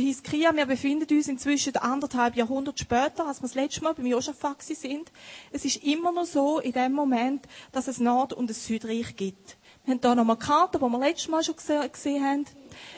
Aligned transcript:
Hiskia, 0.00 0.54
wir 0.54 0.66
befinden 0.66 1.06
uns 1.16 1.28
inzwischen 1.28 1.76
anderthalb 1.76 2.36
Jahrhunderte 2.36 2.82
später, 2.82 3.26
als 3.26 3.38
wir 3.40 3.48
das 3.48 3.54
letzte 3.54 3.82
Mal 3.82 3.94
beim 3.94 4.06
Josaphat 4.06 4.62
sind. 4.62 5.10
Es 5.50 5.64
ist 5.64 5.82
immer 5.82 6.12
noch 6.12 6.26
so 6.26 6.58
in 6.60 6.72
dem 6.72 6.92
Moment, 6.92 7.46
dass 7.72 7.88
es 7.88 7.98
Nord- 7.98 8.32
und 8.32 8.50
ein 8.50 8.54
Südreich 8.54 9.16
gibt. 9.16 9.56
Wir 9.84 9.94
haben 9.94 10.00
hier 10.02 10.14
nochmal 10.14 10.36
eine 10.36 10.44
Karte, 10.44 10.78
die 10.78 10.84
wir 10.84 10.98
letztes 10.98 11.28
Mal 11.28 11.42
schon 11.42 11.56
gesehen 11.56 12.24
haben. 12.24 12.44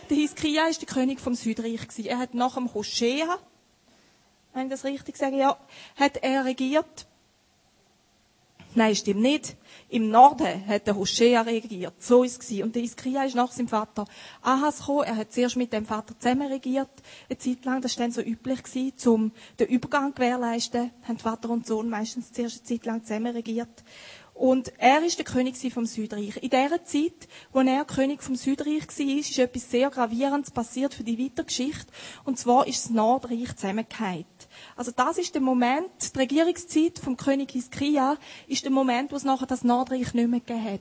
Der 0.09 0.17
Hiskia 0.17 0.67
ist 0.67 0.81
der 0.81 0.89
König 0.89 1.21
vom 1.21 1.35
Südreich 1.35 1.81
Er 2.05 2.19
hat 2.19 2.35
nach 2.35 2.55
dem 2.55 2.73
Hoshea, 2.75 3.39
wenn 4.53 4.65
ich 4.65 4.71
das 4.71 4.85
richtig 4.85 5.17
sage, 5.17 5.37
ja, 5.37 5.57
hat 5.97 6.17
er 6.17 6.45
regiert. 6.45 7.07
Nein, 8.73 8.95
stimmt 8.95 9.21
nicht. 9.21 9.57
Im 9.89 10.11
Norden 10.11 10.65
hat 10.69 10.87
der 10.87 10.95
Hoshea 10.95 11.43
regiert. 11.43 12.01
So 12.01 12.23
ist 12.23 12.41
es 12.41 12.63
Und 12.63 12.77
der 12.77 12.85
Iskria 12.85 13.25
ist 13.25 13.35
nach 13.35 13.51
seinem 13.51 13.67
Vater 13.67 14.05
Ahas 14.43 14.79
gekommen. 14.79 15.05
Er 15.07 15.17
hat 15.17 15.33
zuerst 15.33 15.57
mit 15.57 15.73
dem 15.73 15.87
Vater 15.87 16.17
zusammen 16.17 16.47
regiert. 16.47 16.91
Eine 17.29 17.39
Zeit 17.39 17.65
lang. 17.65 17.83
Das 17.83 17.99
war 17.99 18.05
dann 18.05 18.13
so 18.13 18.21
üblich 18.21 18.61
um 19.07 19.33
den 19.59 19.67
Übergang 19.67 20.11
zu 20.11 20.15
gewährleisten. 20.15 20.93
Haben 21.03 21.19
Vater 21.19 21.51
und 21.51 21.67
Sohn 21.67 21.89
meistens 21.89 22.31
zuerst 22.33 22.59
eine 22.59 22.63
Zeit 22.63 22.87
lang 22.87 23.03
zusammen 23.03 23.35
regiert. 23.35 23.83
Und 24.35 24.73
er 24.79 25.03
ist 25.05 25.19
der 25.19 25.25
König 25.25 25.57
vom 25.73 25.85
Südreich. 25.85 26.37
In 26.37 26.51
der 26.51 26.85
Zeit, 26.85 27.29
wo 27.53 27.61
er 27.61 27.85
König 27.85 28.23
vom 28.23 28.37
Südreich 28.37 28.87
war, 28.87 29.19
ist 29.19 29.39
etwas 29.39 29.71
sehr 29.71 29.91
Gravierendes 29.91 30.53
passiert 30.53 30.95
für 30.95 31.05
die 31.05 31.19
Weitergeschichte. 31.19 31.93
Und 32.25 32.39
zwar 32.39 32.69
ist 32.69 32.85
das 32.85 32.91
Nordreich 32.91 33.55
zusammengefallen. 33.57 34.25
Also 34.77 34.93
das 34.95 35.19
ist 35.19 35.35
der 35.35 35.43
Moment, 35.43 36.15
die 36.15 36.19
Regierungszeit 36.19 36.99
vom 36.99 37.17
König 37.17 37.53
Hiskia 37.53 38.17
ist 38.47 38.65
der 38.65 38.71
Moment, 38.71 39.13
wo 39.13 39.17
es 39.17 39.25
nachher 39.25 39.47
das 39.47 39.65
Nordreich 39.65 40.15
nicht 40.15 40.29
mehr 40.29 40.65
hat. 40.65 40.81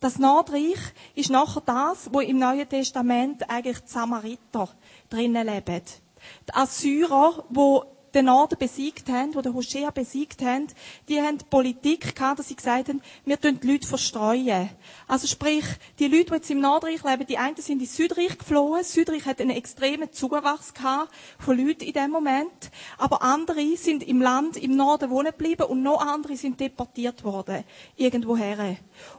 Das 0.00 0.18
Nordreich 0.18 0.78
ist 1.14 1.30
nachher 1.30 1.62
das, 1.64 2.12
wo 2.12 2.20
im 2.20 2.38
Neuen 2.38 2.68
Testament 2.68 3.48
eigentlich 3.48 3.80
die 3.80 3.90
Samariter 3.90 4.68
drinnen 5.10 5.46
leben. 5.46 5.82
Die 6.48 6.54
Assyrer, 6.54 7.44
wo 7.48 7.93
den 8.14 8.26
Norden 8.26 8.56
besiegt 8.58 9.08
haben, 9.08 9.32
die 9.32 9.42
den 9.42 9.54
Hoshea 9.54 9.90
besiegt 9.90 10.42
haben, 10.42 10.68
die 11.08 11.20
haben 11.20 11.38
die 11.38 11.44
Politik 11.44 12.14
gehabt, 12.14 12.38
dass 12.38 12.48
sie 12.48 12.56
gesagt 12.56 12.88
haben, 12.88 13.02
wir 13.24 13.40
tun 13.40 13.58
die 13.60 13.72
Leute 13.72 13.88
verstreuen. 13.88 14.70
Also 15.08 15.26
sprich, 15.26 15.64
die 15.98 16.06
Leute, 16.06 16.26
die 16.26 16.34
jetzt 16.34 16.50
im 16.50 16.60
Nordreich 16.60 17.02
leben, 17.02 17.26
die 17.26 17.38
einen 17.38 17.56
sind 17.56 17.80
ins 17.80 17.96
Südreich 17.96 18.38
geflohen. 18.38 18.84
Südreich 18.84 19.26
hat 19.26 19.40
einen 19.40 19.50
extremen 19.50 20.12
Zuwachs 20.12 20.74
gehabt 20.74 21.12
von 21.38 21.58
Leuten 21.58 21.84
in 21.84 21.92
dem 21.92 22.10
Moment. 22.10 22.70
Aber 22.98 23.22
andere 23.22 23.76
sind 23.76 24.02
im 24.02 24.20
Land, 24.20 24.56
im 24.56 24.76
Norden 24.76 25.10
wohnen 25.10 25.32
geblieben 25.32 25.64
und 25.64 25.82
noch 25.82 26.00
andere 26.00 26.36
sind 26.36 26.60
deportiert 26.60 27.24
worden. 27.24 27.64
Irgendwoher. 27.96 28.76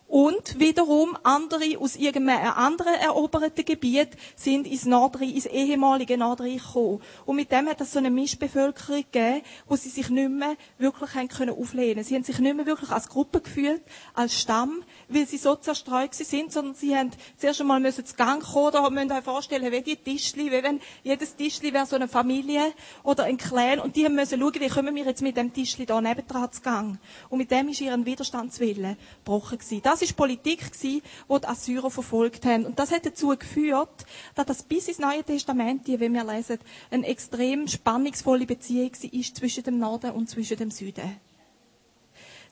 Und 0.07 0.59
wiederum 0.59 1.17
andere 1.23 1.79
aus 1.79 1.95
irgendeinem 1.95 2.51
anderen 2.51 2.93
eroberten 2.93 3.65
Gebiet 3.65 4.09
sind 4.35 4.67
ins 4.67 4.85
Nordreich, 4.85 5.33
ins 5.33 5.47
ehemalige 5.47 6.15
Nordreich 6.15 6.61
gekommen. 6.63 7.01
Und 7.25 7.35
mit 7.37 7.51
dem 7.51 7.67
hat 7.67 7.81
es 7.81 7.91
so 7.91 7.99
eine 7.99 8.11
Mischbevölkerung 8.11 9.03
gegeben, 9.11 9.41
wo 9.67 9.75
sie 9.75 9.89
sich 9.89 10.09
nicht 10.09 10.29
mehr 10.29 10.55
wirklich 10.77 11.15
haben 11.15 11.27
können 11.27 11.57
auflehnen. 11.57 12.03
Sie 12.03 12.13
haben 12.13 12.23
sich 12.23 12.37
nicht 12.37 12.55
mehr 12.55 12.67
wirklich 12.67 12.91
als 12.91 13.09
Gruppe 13.09 13.41
gefühlt, 13.41 13.81
als 14.13 14.39
Stamm, 14.39 14.83
weil 15.09 15.25
sie 15.25 15.37
so 15.37 15.55
zerstreut 15.55 16.13
sind, 16.13 16.51
sondern 16.51 16.75
sie 16.75 16.95
haben 16.95 17.09
zuerst 17.37 17.61
einmal 17.61 17.79
müssen 17.79 18.05
zu 18.05 18.15
Gang 18.15 18.43
kommen, 18.43 18.71
da 18.73 18.87
müsst 18.89 19.09
ihr 19.09 19.17
euch 19.17 19.23
vorstellen, 19.23 19.71
wie 19.71 19.81
die 19.81 19.97
Tischli, 19.97 20.51
wie 20.51 20.63
wenn 20.63 20.81
jedes 21.03 21.35
Tischli 21.35 21.73
wäre 21.73 21.87
so 21.87 21.95
eine 21.95 22.07
Familie 22.07 22.73
oder 23.03 23.23
ein 23.23 23.37
Clan 23.37 23.79
und 23.79 23.95
die 23.95 24.05
haben 24.05 24.15
müssen 24.15 24.39
schauen, 24.39 24.59
wie 24.59 24.69
kommen 24.69 24.95
wir 24.95 25.05
jetzt 25.05 25.23
mit 25.23 25.35
dem 25.35 25.51
Tischli 25.51 25.87
da 25.87 25.99
nebendran 25.99 26.51
zu 26.51 26.61
Gang. 26.61 26.99
Und 27.29 27.39
mit 27.39 27.49
dem 27.49 27.69
ist 27.69 27.81
ihren 27.81 28.05
Widerstandswille 28.05 28.97
gebrochen 29.23 29.57
gewesen. 29.57 29.81
Das 29.83 29.94
ist 30.01 30.15
Politik 30.15 30.71
gewesen, 30.71 31.01
die 31.29 31.39
die 31.39 31.47
Assyrer 31.47 31.89
verfolgt 31.91 32.45
haben. 32.45 32.65
Und 32.65 32.79
das 32.79 32.91
hat 32.91 33.05
dazu 33.05 33.29
geführt, 33.29 34.05
dass 34.35 34.45
das 34.45 34.63
bis 34.63 34.87
ins 34.87 34.99
Neue 34.99 35.23
Testament, 35.23 35.87
wie 35.87 35.99
wir 35.99 36.23
lesen, 36.23 36.59
eine 36.91 37.07
extrem 37.07 37.67
spannungsvolle 37.67 38.45
Beziehung 38.45 38.91
ist 39.11 39.35
zwischen 39.35 39.63
dem 39.63 39.79
Norden 39.79 40.11
und 40.11 40.29
zwischen 40.29 40.57
dem 40.57 40.71
Süden. 40.71 41.19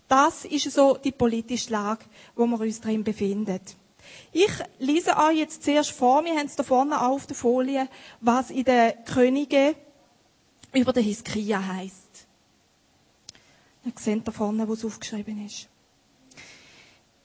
Das 0.08 0.45
ist 0.45 0.71
so 0.71 0.97
die 0.97 1.11
politische 1.11 1.71
Lage, 1.71 2.05
wo 2.36 2.45
wir 2.45 2.59
uns 2.59 2.82
drin 2.82 3.03
befinden. 3.03 3.59
Ich 4.32 4.52
lese 4.80 5.17
euch 5.17 5.37
jetzt 5.37 5.64
zuerst 5.64 5.92
vor, 5.92 6.23
wir 6.26 6.36
haben 6.36 6.45
es 6.45 6.55
da 6.55 6.64
vorne 6.64 7.02
auf 7.02 7.26
der 7.26 7.36
Folie, 7.36 7.87
was 8.20 8.49
in 8.49 8.65
den 8.65 8.93
Königen 9.05 9.76
über 10.73 10.92
den 10.92 11.03
Hiskia 11.03 11.65
heißt. 11.65 12.27
Ihr 13.86 13.92
seht 13.98 14.27
da 14.27 14.32
vorne, 14.32 14.67
wo 14.67 14.73
es 14.73 14.86
aufgeschrieben 14.86 15.45
ist. 15.45 15.67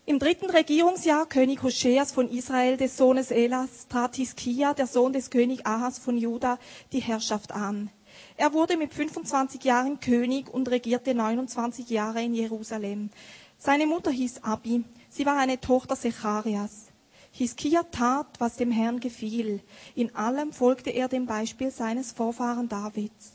Im 0.08 0.18
dritten 0.18 0.48
Regierungsjahr 0.48 1.26
König 1.26 1.62
Hoscheas 1.62 2.12
von 2.12 2.30
Israel, 2.30 2.78
des 2.78 2.96
Sohnes 2.96 3.30
Elas, 3.30 3.88
trat 3.88 4.16
Hiskia, 4.16 4.72
der 4.72 4.86
Sohn 4.86 5.12
des 5.12 5.28
König 5.28 5.66
Ahas 5.66 5.98
von 5.98 6.16
Juda, 6.16 6.58
die 6.92 7.00
Herrschaft 7.00 7.52
an. 7.52 7.90
Er 8.38 8.54
wurde 8.54 8.78
mit 8.78 8.94
25 8.94 9.64
Jahren 9.64 10.00
König 10.00 10.48
und 10.48 10.70
regierte 10.70 11.14
29 11.14 11.90
Jahre 11.90 12.22
in 12.22 12.32
Jerusalem. 12.32 13.10
Seine 13.58 13.86
Mutter 13.86 14.10
hieß 14.10 14.44
Abi. 14.44 14.82
Sie 15.10 15.26
war 15.26 15.36
eine 15.36 15.60
Tochter 15.60 15.94
Secharias. 15.94 16.86
Hiskia 17.30 17.82
tat, 17.82 18.28
was 18.38 18.56
dem 18.56 18.70
Herrn 18.70 19.00
gefiel. 19.00 19.60
In 19.94 20.16
allem 20.16 20.54
folgte 20.54 20.88
er 20.88 21.08
dem 21.08 21.26
Beispiel 21.26 21.70
seines 21.70 22.12
Vorfahren 22.12 22.70
Davids. 22.70 23.34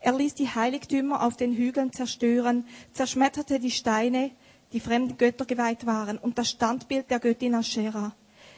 Er 0.00 0.16
ließ 0.16 0.34
die 0.36 0.48
Heiligtümer 0.48 1.22
auf 1.22 1.36
den 1.36 1.54
Hügeln 1.54 1.92
zerstören, 1.92 2.64
zerschmetterte 2.94 3.58
die 3.58 3.72
Steine, 3.72 4.30
die 4.72 4.80
fremden 4.80 5.16
Götter 5.16 5.44
geweiht 5.44 5.86
waren, 5.86 6.18
und 6.18 6.38
das 6.38 6.50
Standbild 6.50 7.10
der 7.10 7.20
Göttin 7.20 7.54
Aschera. 7.54 8.14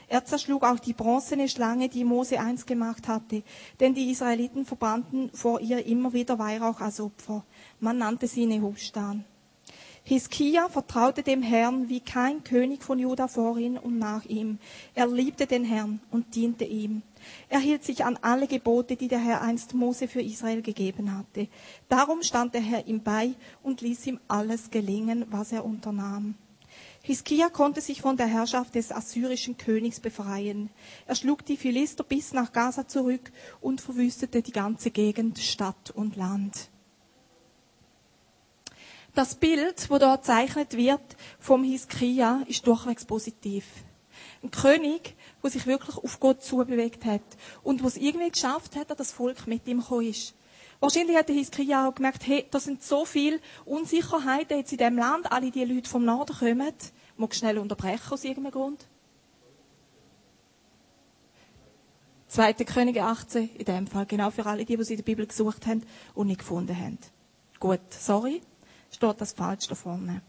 Er 0.09 0.25
zerschlug 0.25 0.65
auch 0.65 0.81
die 0.81 0.93
bronzene 0.93 1.49
Schlange, 1.49 1.89
die 1.89 2.05
Mose 2.05 2.41
einst 2.41 2.67
gemacht 2.67 3.07
hatte, 3.07 3.45
denn 3.79 3.95
die 3.95 4.11
Israeliten 4.11 4.67
verbanden 4.67 5.31
vor 5.33 5.61
ihr 5.61 5.87
immer 5.87 6.13
wieder 6.13 6.39
Weihrauch 6.39 6.81
als 6.81 7.01
Opfer. 7.01 7.45
Man 7.79 7.99
nannte 7.99 8.27
sie 8.27 8.47
Nehustan. 8.47 9.25
Hiskia 10.03 10.69
vertraute 10.69 11.23
dem 11.23 11.43
Herrn 11.43 11.89
wie 11.89 12.01
kein 12.01 12.43
König 12.43 12.83
von 12.83 12.99
Juda 12.99 13.29
vor 13.29 13.59
ihm 13.59 13.77
und 13.77 13.99
nach 13.99 14.25
ihm. 14.25 14.59
Er 14.95 15.07
liebte 15.07 15.47
den 15.47 15.65
Herrn 15.65 16.01
und 16.11 16.35
diente 16.35 16.65
ihm. 16.65 17.03
Er 17.49 17.61
hielt 17.61 17.85
sich 17.85 18.05
an 18.05 18.19
alle 18.23 18.47
Gebote, 18.47 18.97
die 18.97 19.09
der 19.09 19.19
Herr 19.19 19.43
einst 19.43 19.75
Mose 19.75 20.09
für 20.09 20.23
Israel 20.23 20.63
gegeben 20.63 21.17
hatte. 21.17 21.49
Darum 21.89 22.23
stand 22.23 22.55
der 22.55 22.61
Herr 22.61 22.87
ihm 22.87 23.03
bei 23.03 23.35
und 23.63 23.81
ließ 23.81 24.07
ihm 24.07 24.21
alles 24.29 24.71
gelingen, 24.71 25.27
was 25.31 25.53
er 25.53 25.65
unternahm. 25.65 26.35
Hiskia 27.03 27.49
konnte 27.49 27.81
sich 27.81 28.03
von 28.03 28.17
der 28.17 28.27
Herrschaft 28.27 28.75
des 28.75 28.93
assyrischen 28.93 29.57
Königs 29.57 30.01
befreien. 30.01 30.71
Er 31.07 31.15
schlug 31.15 31.45
die 31.45 31.57
Philister 31.57 32.05
bis 32.05 32.33
nach 32.33 32.53
Gaza 32.53 32.87
zurück 32.87 33.33
und 33.61 33.81
verwüstete 33.81 34.43
die 34.43 34.53
ganze 34.53 34.91
Gegend, 34.91 35.39
Stadt 35.39 35.91
und 35.91 36.17
Land. 36.17 36.69
Das 39.15 39.35
Bild, 39.35 39.91
wo 39.91 39.99
dort 39.99 40.23
gezeichnet 40.23 40.77
wird 40.77 41.17
vom 41.41 41.65
Hiskia, 41.65 42.43
ist 42.47 42.67
durchwegs 42.67 43.05
positiv. 43.05 43.65
Ein 44.43 44.51
König, 44.51 45.17
der 45.43 45.51
sich 45.51 45.67
wirklich 45.67 45.97
auf 45.97 46.21
Gott 46.21 46.43
zubewegt 46.43 47.05
hat 47.05 47.23
und 47.63 47.83
was 47.83 47.97
irgendwie 47.97 48.31
geschafft 48.31 48.77
hat, 48.77 48.91
dass 48.91 48.99
das 48.99 49.13
Volk 49.13 49.47
mit 49.47 49.67
ihm 49.67 49.81
gekommen 49.81 50.09
ist. 50.09 50.35
Wahrscheinlich 50.81 51.17
hat 51.17 51.29
der 51.29 51.37
Hiskia 51.37 51.89
auch 51.89 51.95
gemerkt, 51.95 52.27
hey, 52.27 52.47
da 52.51 52.59
sind 52.59 52.83
so 52.83 53.05
viele 53.05 53.39
Unsicherheiten 53.67 54.57
jetzt 54.57 54.73
in 54.73 54.79
diesem 54.79 54.97
Land, 54.97 55.31
alle 55.31 55.51
die 55.51 55.65
Leute 55.65 55.89
vom 55.89 56.05
Norden 56.05 56.35
kommen. 56.35 56.73
Muss 57.19 57.37
schnell 57.37 57.59
unterbrechen 57.59 58.13
aus 58.13 58.25
irgendeinem 58.25 58.53
Grund. 58.53 58.87
Zweite 62.29 62.65
Könige 62.65 63.03
18, 63.03 63.51
in 63.57 63.65
dem 63.65 63.87
Fall, 63.89 64.07
genau 64.07 64.31
für 64.31 64.47
alle 64.47 64.65
die, 64.65 64.77
die 64.77 64.85
sie 64.85 64.95
in 64.95 64.99
der 64.99 65.05
Bibel 65.05 65.27
gesucht 65.27 65.67
haben 65.67 65.83
und 66.15 66.29
nicht 66.29 66.39
gefunden 66.39 66.77
haben. 66.79 66.99
Gut, 67.59 67.81
sorry, 67.91 68.41
steht 68.91 69.21
das 69.21 69.33
falsch 69.33 69.67
da 69.67 69.75
vorne 69.75 70.23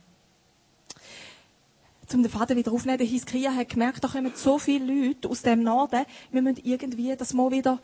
zum 2.11 2.23
den 2.23 2.31
Vater 2.31 2.57
wieder 2.57 2.73
aufnehmen. 2.73 2.97
Der 2.97 3.07
Hiskia 3.07 3.55
hat 3.55 3.69
gemerkt, 3.69 4.03
da 4.03 4.09
kommen 4.09 4.33
so 4.35 4.59
viele 4.59 4.85
Leute 4.85 5.29
aus 5.29 5.43
dem 5.43 5.63
Norden. 5.63 6.05
Wir 6.31 6.41
müssen 6.41 6.59
irgendwie 6.63 7.15
das 7.15 7.33
mal 7.33 7.51
wieder 7.51 7.79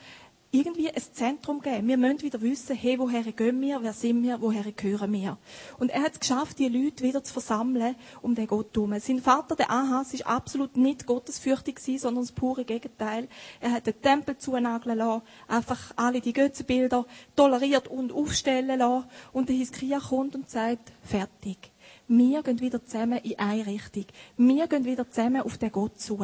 irgendwie 0.52 0.90
ein 0.90 1.02
Zentrum 1.14 1.62
geben. 1.62 1.88
Wir 1.88 1.98
müssen 1.98 2.22
wieder 2.22 2.42
wissen, 2.42 2.75
hey, 2.75 3.00
woher 3.00 3.24
gehen 3.24 3.62
wir, 3.62 3.81
wer 3.81 3.94
sind 3.94 4.24
wir, 4.24 4.42
woher 4.42 4.69
gehören 4.72 5.13
wir. 5.13 5.38
Und 5.80 5.92
er 5.92 6.04
hat 6.04 6.13
es 6.13 6.19
geschafft, 6.19 6.60
die 6.60 6.68
Leute 6.68 7.06
wieder 7.06 7.24
zu 7.24 7.31
versammeln 7.31 7.96
um 8.22 8.36
den 8.36 8.48
Gott 8.48 8.75
herum. 8.75 9.00
Sein 9.00 9.22
Vater, 9.22 9.56
der 9.56 9.72
Ahas, 9.72 10.13
ist 10.13 10.28
absolut 10.28 10.75
nicht 10.75 11.06
gottesfürchtig 11.06 11.75
gewesen, 11.75 12.00
sondern 12.00 12.24
das 12.24 12.34
pure 12.34 12.66
Gegenteil. 12.66 13.30
Er 13.62 13.72
hat 13.72 13.88
den 13.88 14.01
Tempel 14.01 14.38
zunageln 14.38 14.98
lassen, 14.98 15.22
einfach 15.48 15.94
alle 15.96 16.19
die 16.19 16.34
Götzenbilder 16.34 17.06
toleriert 17.38 17.88
und 17.88 18.12
aufstellen 18.12 18.80
lassen. 18.80 19.07
Und 19.31 19.48
der 19.48 19.56
Hiskia 19.56 20.00
kommt 20.00 20.36
und 20.36 20.50
sagt, 20.50 20.92
fertig 21.04 21.72
wir 22.07 22.42
gehen 22.42 22.62
wieder 22.62 22.83
zusammen 22.86 23.19
in 23.19 23.38
eine 23.38 23.65
Richtung. 23.65 24.06
Wir 24.38 24.68
gehen 24.68 24.86
wieder 24.86 25.09
zusammen 25.09 25.42
auf 25.42 25.57
den 25.57 25.71
Gott 25.71 26.00
zu. 26.00 26.19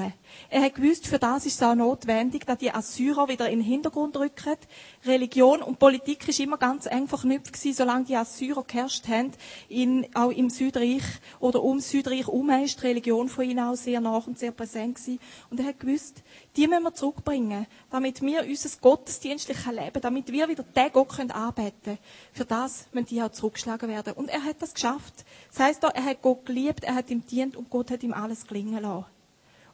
Er 0.50 0.62
hat 0.62 0.76
gewusst, 0.76 1.08
für 1.08 1.20
das 1.20 1.46
ist 1.46 1.56
es 1.56 1.64
auch 1.64 1.76
notwendig, 1.76 2.46
dass 2.46 2.58
die 2.60 2.72
Assyrer 2.72 3.28
wieder 3.28 3.50
in 3.50 3.60
den 3.60 3.66
Hintergrund 3.66 4.16
rücken. 4.16 4.56
Religion 5.06 5.62
und 5.62 5.80
Politik 5.80 6.28
ist 6.28 6.40
immer 6.40 6.58
ganz 6.58 6.86
eng 6.86 7.08
verknüpft 7.08 7.52
gewesen, 7.54 7.74
solange 7.76 8.06
die 8.06 8.16
Assyrer 8.16 8.64
geherrscht 8.64 9.08
haben, 9.08 9.32
in, 9.68 10.08
auch 10.16 10.32
im 10.32 10.50
Südreich 10.50 11.04
oder 11.40 11.62
um 11.62 11.80
Südreich 11.80 12.28
herum 12.28 12.50
ist 12.50 12.82
die 12.82 12.88
Religion 12.88 13.28
von 13.28 13.44
ihnen 13.44 13.60
auch 13.60 13.76
sehr 13.76 14.00
nach 14.00 14.26
und 14.28 14.40
sehr 14.40 14.52
präsent 14.52 14.96
gewesen. 14.96 15.20
Und 15.50 15.60
er 15.60 15.68
hat 15.68 15.80
gewusst, 15.80 16.24
die 16.56 16.68
müssen 16.68 16.84
wir 16.84 16.94
zurückbringen, 16.94 17.68
damit 17.90 18.22
wir 18.22 18.46
unser 18.48 18.70
gottesdienstliches 18.80 19.66
Leben, 19.66 20.02
damit 20.02 20.32
wir 20.32 20.48
wieder 20.48 20.64
den 20.64 20.92
Gott 20.92 21.10
können 21.10 21.32
anbeten 21.32 21.74
können. 21.84 21.98
Für 22.32 22.46
das 22.46 22.88
müssen 22.94 23.08
die 23.08 23.22
auch 23.22 23.32
zurückgeschlagen 23.32 23.90
werden. 23.90 24.14
Und 24.14 24.30
er 24.30 24.44
hat 24.44 24.62
das 24.62 24.74
geschafft. 24.74 25.26
Das 25.50 25.60
heisst, 25.60 25.73
er 25.82 26.06
hat 26.06 26.22
Gott 26.22 26.46
geliebt, 26.46 26.84
er 26.84 26.96
hat 26.96 27.10
ihm 27.10 27.26
dient 27.26 27.56
und 27.56 27.70
Gott 27.70 27.92
hat 27.92 28.04
ihm 28.04 28.14
alles 28.14 28.46
gelingen 28.46 28.82
lassen. 28.82 29.06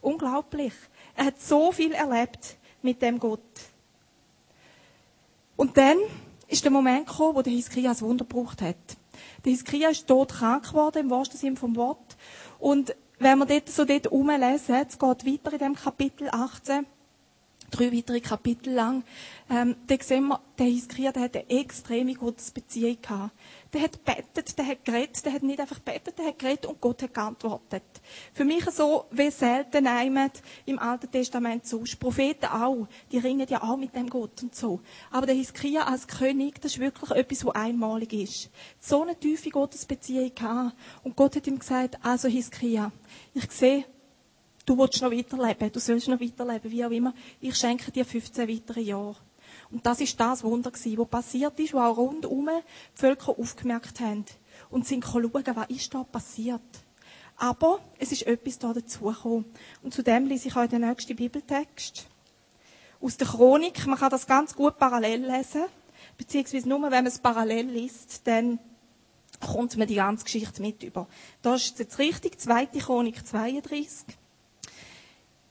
Unglaublich. 0.01 0.73
Er 1.15 1.25
hat 1.25 1.41
so 1.41 1.71
viel 1.71 1.91
erlebt 1.91 2.57
mit 2.81 3.01
dem 3.01 3.19
Gott. 3.19 3.41
Und 5.57 5.75
dann 5.75 5.97
ist 6.47 6.63
der 6.63 6.71
Moment 6.71 7.07
gekommen, 7.07 7.35
wo 7.35 7.41
der 7.41 7.51
Hiskia 7.51 7.91
ein 7.91 8.01
Wunder 8.01 8.25
gebraucht 8.25 8.61
hat. 8.61 8.77
Der 9.43 9.51
Hiskia 9.51 9.89
ist 9.89 10.07
tot 10.07 10.31
krank 10.33 10.69
geworden, 10.69 10.99
im 10.99 11.09
wahrsten 11.09 11.37
Sinne 11.37 11.57
vom 11.57 11.75
Wort. 11.75 12.15
Und 12.59 12.95
wenn 13.19 13.39
wir 13.39 13.45
dort 13.45 13.69
so 13.69 13.83
dort 13.83 14.09
rumlesen, 14.09 14.75
es 14.75 14.97
geht 14.97 15.25
weiter 15.25 15.53
in 15.53 15.59
dem 15.59 15.75
Kapitel 15.75 16.29
18, 16.31 16.85
drei 17.69 17.91
weitere 17.93 18.19
Kapitel 18.19 18.73
lang, 18.73 19.03
ähm, 19.49 19.75
da 19.87 19.95
sehen 19.99 20.27
wir, 20.27 20.39
der 20.59 20.67
Hiskia, 20.67 21.11
der 21.11 21.23
hat 21.23 21.35
eine 21.35 21.49
extreme 21.49 22.13
Gottesbeziehung 22.13 22.97
gehabt. 23.01 23.31
Der 23.73 23.81
hat 23.81 24.03
bettet, 24.03 24.57
der 24.57 24.67
hat 24.67 24.85
geredet, 24.85 25.25
der 25.25 25.33
hat 25.33 25.43
nicht 25.43 25.59
einfach 25.59 25.79
bettet, 25.79 26.19
der 26.19 26.27
hat 26.27 26.39
geredet 26.39 26.65
und 26.65 26.81
Gott 26.81 27.01
hat 27.01 27.13
geantwortet. 27.13 27.83
Für 28.33 28.45
mich 28.45 28.63
so, 28.65 29.05
wie 29.11 29.31
selten 29.31 29.87
einmal 29.87 30.29
im 30.65 30.79
Alten 30.79 31.09
Testament 31.11 31.65
so. 31.65 31.83
Propheten 31.99 32.45
auch, 32.45 32.87
die 33.11 33.17
ringen 33.17 33.47
ja 33.47 33.63
auch 33.63 33.77
mit 33.77 33.95
dem 33.95 34.09
Gott 34.09 34.43
und 34.43 34.55
so. 34.55 34.81
Aber 35.11 35.25
der 35.25 35.35
Hiskia 35.35 35.83
als 35.83 36.07
König, 36.07 36.61
das 36.61 36.73
ist 36.73 36.79
wirklich 36.79 37.11
etwas, 37.11 37.45
was 37.45 37.55
einmalig 37.55 38.13
ist. 38.13 38.49
So 38.79 39.01
eine 39.01 39.15
tiefe 39.15 39.49
Gottesbeziehung 39.49 40.33
gehabt. 40.35 40.75
Und 41.03 41.15
Gott 41.15 41.35
hat 41.35 41.47
ihm 41.47 41.59
gesagt, 41.59 41.97
also 42.03 42.27
Hiskia, 42.27 42.91
ich 43.33 43.49
sehe, 43.51 43.85
du 44.69 44.77
willst 44.77 45.01
noch 45.01 45.11
weiterleben, 45.11 45.71
du 45.71 45.79
sollst 45.79 46.07
noch 46.07 46.21
weiterleben, 46.21 46.71
wie 46.71 46.85
auch 46.85 46.91
immer. 46.91 47.13
Ich 47.41 47.55
schenke 47.55 47.91
dir 47.91 48.05
15 48.05 48.47
weitere 48.47 48.81
Jahre. 48.81 49.15
Und 49.71 49.83
das 49.85 49.99
ist 49.99 50.19
das 50.19 50.43
Wunder 50.43 50.69
gewesen, 50.69 50.97
was 50.99 51.07
passiert 51.07 51.59
ist, 51.59 51.73
wo 51.73 51.79
auch 51.79 51.97
rundum 51.97 52.49
die 52.49 52.99
Völker 52.99 53.37
aufgemerkt 53.37 53.99
haben 53.99 54.25
und 54.69 54.85
sind 54.85 55.03
schauen, 55.03 55.31
was 55.33 55.69
ist 55.69 55.93
da 55.93 56.03
passiert. 56.03 56.61
Aber 57.37 57.79
es 57.97 58.11
ist 58.11 58.27
etwas 58.27 58.59
da 58.59 58.73
dazugekommen. 58.73 59.45
Und 59.81 59.93
zu 59.93 60.03
dem 60.03 60.27
lese 60.27 60.49
ich 60.49 60.55
euch 60.55 60.69
den 60.69 60.81
nächsten 60.81 61.15
Bibeltext. 61.15 62.05
Aus 63.01 63.17
der 63.17 63.27
Chronik. 63.27 63.87
Man 63.87 63.97
kann 63.97 64.11
das 64.11 64.27
ganz 64.27 64.53
gut 64.53 64.77
parallel 64.77 65.25
lesen. 65.25 65.63
Beziehungsweise 66.17 66.67
nur, 66.67 66.81
wenn 66.83 66.91
man 66.91 67.07
es 67.07 67.17
parallel 67.17 67.67
liest, 67.67 68.27
dann 68.27 68.59
kommt 69.39 69.77
man 69.77 69.87
die 69.87 69.95
ganze 69.95 70.25
Geschichte 70.25 70.61
mit 70.61 70.83
über. 70.83 71.07
Da 71.41 71.55
ist 71.55 71.79
jetzt 71.79 71.97
richtig, 71.97 72.39
zweite 72.39 72.79
Chronik 72.79 73.25
32. 73.25 74.17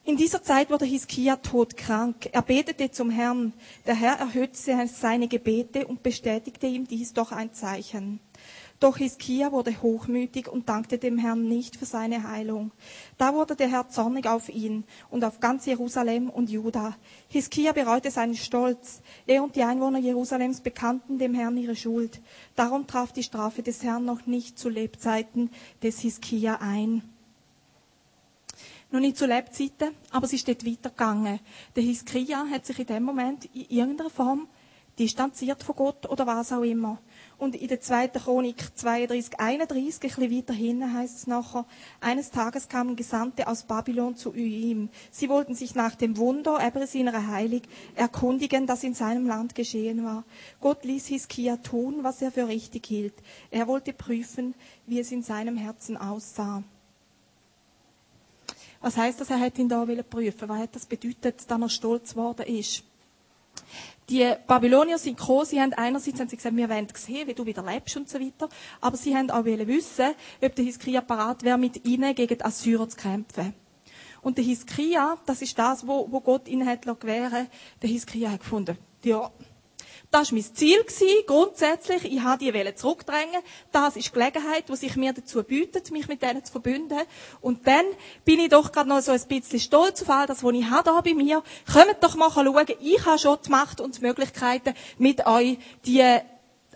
In 0.08 0.16
dieser 0.16 0.42
Zeit 0.42 0.70
wurde 0.70 0.86
Hiskia 0.86 1.36
todkrank. 1.36 2.30
Er 2.32 2.40
betete 2.40 2.90
zum 2.90 3.10
Herrn. 3.10 3.52
Der 3.86 3.94
Herr 3.94 4.14
erhöhte 4.18 4.56
seine 4.86 5.28
Gebete 5.28 5.86
und 5.86 6.02
bestätigte 6.02 6.66
ihm 6.66 6.86
dies 6.88 7.12
durch 7.12 7.30
ein 7.30 7.52
Zeichen. 7.52 8.18
Doch 8.80 8.96
Hiskia 8.96 9.52
wurde 9.52 9.82
hochmütig 9.82 10.48
und 10.48 10.66
dankte 10.70 10.96
dem 10.96 11.18
Herrn 11.18 11.46
nicht 11.46 11.76
für 11.76 11.84
seine 11.84 12.26
Heilung. 12.26 12.70
Da 13.18 13.34
wurde 13.34 13.54
der 13.54 13.68
Herr 13.68 13.90
zornig 13.90 14.26
auf 14.26 14.48
ihn 14.48 14.84
und 15.10 15.24
auf 15.26 15.40
ganz 15.40 15.66
Jerusalem 15.66 16.30
und 16.30 16.48
Juda. 16.48 16.96
Hiskia 17.28 17.72
bereute 17.72 18.10
seinen 18.10 18.34
Stolz. 18.34 19.02
Er 19.26 19.44
und 19.44 19.56
die 19.56 19.62
Einwohner 19.62 19.98
Jerusalems 19.98 20.62
bekannten 20.62 21.18
dem 21.18 21.34
Herrn 21.34 21.58
ihre 21.58 21.76
Schuld. 21.76 22.22
Darum 22.56 22.86
traf 22.86 23.12
die 23.12 23.24
Strafe 23.24 23.62
des 23.62 23.82
Herrn 23.82 24.06
noch 24.06 24.24
nicht 24.24 24.58
zu 24.58 24.70
Lebzeiten 24.70 25.50
des 25.82 26.00
Hiskia 26.00 26.60
ein 26.62 27.02
noch 28.90 29.00
nicht 29.00 29.16
zu 29.16 29.26
Lebzeiten, 29.26 29.94
aber 30.10 30.26
es 30.26 30.32
ist 30.32 30.48
dort 30.48 30.64
weitergegangen. 30.64 31.40
Der 31.76 31.82
Hiskia 31.82 32.46
hat 32.50 32.66
sich 32.66 32.78
in 32.78 32.86
dem 32.86 33.02
Moment 33.02 33.44
in 33.54 33.66
irgendeiner 33.68 34.10
Form 34.10 34.48
distanziert 34.98 35.62
von 35.62 35.76
Gott 35.76 36.08
oder 36.08 36.26
was 36.26 36.52
auch 36.52 36.62
immer. 36.62 36.98
Und 37.36 37.54
in 37.54 37.68
der 37.68 37.80
zweiten 37.80 38.18
Chronik 38.18 38.56
32, 38.74 39.38
31, 39.38 40.02
ein 40.02 40.08
bisschen 40.08 40.36
weiter 40.36 40.52
hinten 40.52 40.92
heißt 40.92 41.16
es 41.16 41.26
nachher, 41.26 41.66
eines 42.00 42.30
Tages 42.30 42.68
kamen 42.68 42.96
Gesandte 42.96 43.46
aus 43.46 43.62
Babylon 43.62 44.16
zu 44.16 44.34
ihm. 44.34 44.88
Sie 45.10 45.28
wollten 45.28 45.54
sich 45.54 45.74
nach 45.74 45.94
dem 45.94 46.16
Wunder, 46.16 46.58
eben 46.66 46.84
seiner 46.86 47.28
Heilig, 47.28 47.62
erkundigen, 47.94 48.66
das 48.66 48.82
in 48.82 48.94
seinem 48.94 49.26
Land 49.26 49.54
geschehen 49.54 50.04
war. 50.04 50.24
Gott 50.60 50.84
ließ 50.84 51.06
Hiskia 51.06 51.58
tun, 51.58 51.98
was 52.02 52.20
er 52.20 52.32
für 52.32 52.48
richtig 52.48 52.86
hielt. 52.86 53.14
Er 53.50 53.68
wollte 53.68 53.92
prüfen, 53.92 54.54
wie 54.86 54.98
es 54.98 55.12
in 55.12 55.22
seinem 55.22 55.56
Herzen 55.56 55.96
aussah. 55.96 56.64
Was 58.80 58.96
heißt 58.96 59.20
das, 59.20 59.30
er 59.30 59.40
hat 59.40 59.58
ihn 59.58 59.68
da 59.68 59.84
prüfen 59.84 60.48
Was 60.48 60.58
hat 60.58 60.74
das 60.74 60.86
bedeutet, 60.86 61.50
dass 61.50 61.60
er 61.60 61.68
stolz 61.68 62.10
geworden 62.10 62.46
ist? 62.46 62.84
Die 64.08 64.34
Babylonier 64.46 64.96
sind 64.96 65.18
gekommen, 65.18 65.44
sie 65.44 65.60
haben 65.60 65.74
einerseits 65.74 66.18
haben 66.18 66.28
sie 66.28 66.36
gesagt, 66.36 66.56
wir 66.56 66.68
wollen 66.70 66.88
sehen, 66.94 67.28
wie 67.28 67.34
du 67.34 67.44
wieder 67.44 67.62
lebst 67.62 67.96
und 67.96 68.08
so 68.08 68.18
weiter, 68.18 68.48
aber 68.80 68.96
sie 68.96 69.14
haben 69.14 69.30
auch 69.30 69.44
wissen, 69.44 70.14
ob 70.40 70.54
der 70.54 70.64
Hiskia 70.64 71.02
parat 71.02 71.42
wäre, 71.42 71.58
mit 71.58 71.84
ihnen 71.84 72.14
gegen 72.14 72.38
die 72.38 72.44
Assyrer 72.44 72.88
zu 72.88 72.96
kämpfen. 72.96 73.52
Und 74.22 74.38
der 74.38 74.44
Hiskia, 74.44 75.18
das 75.26 75.42
ist 75.42 75.58
das, 75.58 75.86
wo, 75.86 76.10
wo 76.10 76.20
Gott 76.20 76.48
ihnen 76.48 76.66
hat 76.66 76.82
gewähren 76.82 77.48
Der 77.82 77.90
Hiskia 77.90 78.30
hat 78.30 78.40
gefunden, 78.40 78.78
ja, 79.04 79.30
das 80.10 80.32
war 80.32 80.38
mein 80.38 80.54
Ziel. 80.54 80.84
Grundsätzlich, 81.26 82.04
ich 82.04 82.20
habe 82.20 82.38
die 82.38 82.74
zurückdrängen. 82.74 83.42
Das 83.72 83.96
ist 83.96 84.08
die 84.08 84.12
Gelegenheit, 84.12 84.68
die 84.68 84.76
sich 84.76 84.96
mir 84.96 85.12
dazu 85.12 85.42
bietet, 85.42 85.90
mich 85.90 86.08
mit 86.08 86.22
denen 86.22 86.44
zu 86.44 86.52
verbünden. 86.52 87.00
Und 87.40 87.66
dann 87.66 87.84
bin 88.24 88.40
ich 88.40 88.48
doch 88.48 88.72
gerade 88.72 88.88
noch 88.88 89.00
so 89.00 89.12
ein 89.12 89.20
bisschen 89.28 89.60
stolz 89.60 90.02
auf 90.02 90.10
all 90.10 90.26
das, 90.26 90.42
was 90.42 90.54
ich 90.54 90.70
habe 90.70 90.92
hier 90.92 91.02
bei 91.02 91.14
mir. 91.14 91.42
Kommt 91.70 91.96
doch 92.00 92.16
mal 92.16 92.30
schauen. 92.30 92.66
Ich 92.80 93.04
habe 93.04 93.18
schon 93.18 93.38
die 93.44 93.50
Macht 93.50 93.80
und 93.80 93.98
die 93.98 94.00
Möglichkeiten, 94.00 94.74
mit 94.96 95.26
euch 95.26 95.58
die 95.84 96.20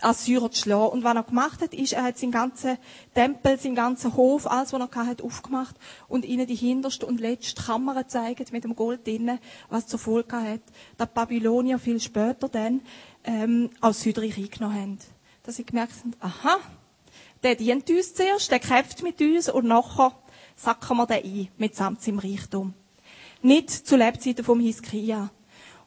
Assyrer 0.03 0.51
zu 0.51 0.63
schlagen. 0.63 0.91
Und 0.91 1.03
was 1.03 1.15
er 1.15 1.23
gemacht 1.23 1.61
hat, 1.61 1.73
ist, 1.73 1.93
er 1.93 2.03
hat 2.03 2.17
seinen 2.17 2.31
ganzen 2.31 2.77
Tempel, 3.13 3.59
seinen 3.59 3.75
ganzen 3.75 4.15
Hof, 4.15 4.49
alles, 4.49 4.73
was 4.73 4.81
er 4.81 5.05
hatte, 5.05 5.23
aufgemacht 5.23 5.75
und 6.07 6.25
ihnen 6.25 6.47
die 6.47 6.55
hinterste 6.55 7.05
und 7.05 7.19
letzte 7.19 7.61
Kammer 7.61 7.95
gezeigt 7.95 8.51
mit 8.51 8.63
dem 8.63 8.75
Gold 8.75 9.05
drinnen, 9.05 9.39
was 9.69 9.87
zur 9.87 9.99
Folge 9.99 10.35
hat, 10.35 10.61
dass 10.97 11.07
die 11.07 11.13
Babylonier 11.13 11.79
viel 11.79 11.99
später 11.99 12.49
dann 12.49 12.81
ähm, 13.23 13.69
aus 13.81 14.01
Südreich 14.01 14.37
eingenommen 14.37 14.75
haben. 14.75 14.97
Dass 15.43 15.55
sie 15.55 15.65
gemerkt 15.65 15.93
haben, 15.99 16.13
aha, 16.19 16.57
der 17.43 17.55
dient 17.55 17.89
uns 17.89 18.13
zuerst, 18.13 18.51
der 18.51 18.59
kämpft 18.59 19.03
mit 19.03 19.19
uns 19.21 19.49
und 19.49 19.65
nachher 19.65 20.13
sacken 20.55 20.97
wir 20.97 21.07
den 21.07 21.23
ein, 21.23 21.47
mitsamt 21.57 22.01
seinem 22.01 22.19
Reichtum. 22.19 22.73
Nicht 23.41 23.69
zu 23.69 23.97
Lebzeiten 23.97 24.45
vom 24.45 24.59
Hiskia. 24.59 25.29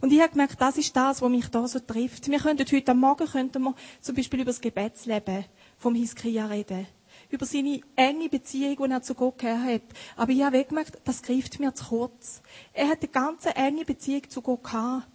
Und 0.00 0.12
ich 0.12 0.20
habe 0.20 0.30
gemerkt, 0.30 0.60
das 0.60 0.76
ist 0.76 0.94
das, 0.94 1.22
was 1.22 1.30
mich 1.30 1.48
da 1.48 1.66
so 1.66 1.78
trifft. 1.78 2.28
Wir 2.28 2.38
könnten 2.38 2.66
heute 2.70 2.94
Morgen 2.94 3.26
könnten 3.26 3.62
wir 3.62 3.74
zum 4.00 4.14
Beispiel 4.14 4.40
über 4.40 4.50
das 4.50 4.60
Gebetsleben 4.60 5.44
vom 5.78 5.94
Hiskia 5.94 6.46
reden. 6.46 6.86
Über 7.30 7.46
seine 7.46 7.80
enge 7.96 8.28
Beziehung, 8.28 8.76
die 8.76 8.92
er 8.92 9.02
zu 9.02 9.14
Gott 9.14 9.38
gehabt 9.38 9.64
hat. 9.66 9.82
Aber 10.16 10.32
ich 10.32 10.42
habe 10.42 10.64
gemerkt, 10.64 10.98
das 11.04 11.22
greift 11.22 11.58
mir 11.58 11.74
zu 11.74 11.86
kurz. 11.86 12.42
Er 12.72 12.88
hat 12.88 13.02
eine 13.02 13.08
ganz 13.10 13.46
enge 13.54 13.84
Beziehung 13.84 14.28
zu 14.28 14.42
Gott 14.42 14.64
gehabt. 14.64 15.08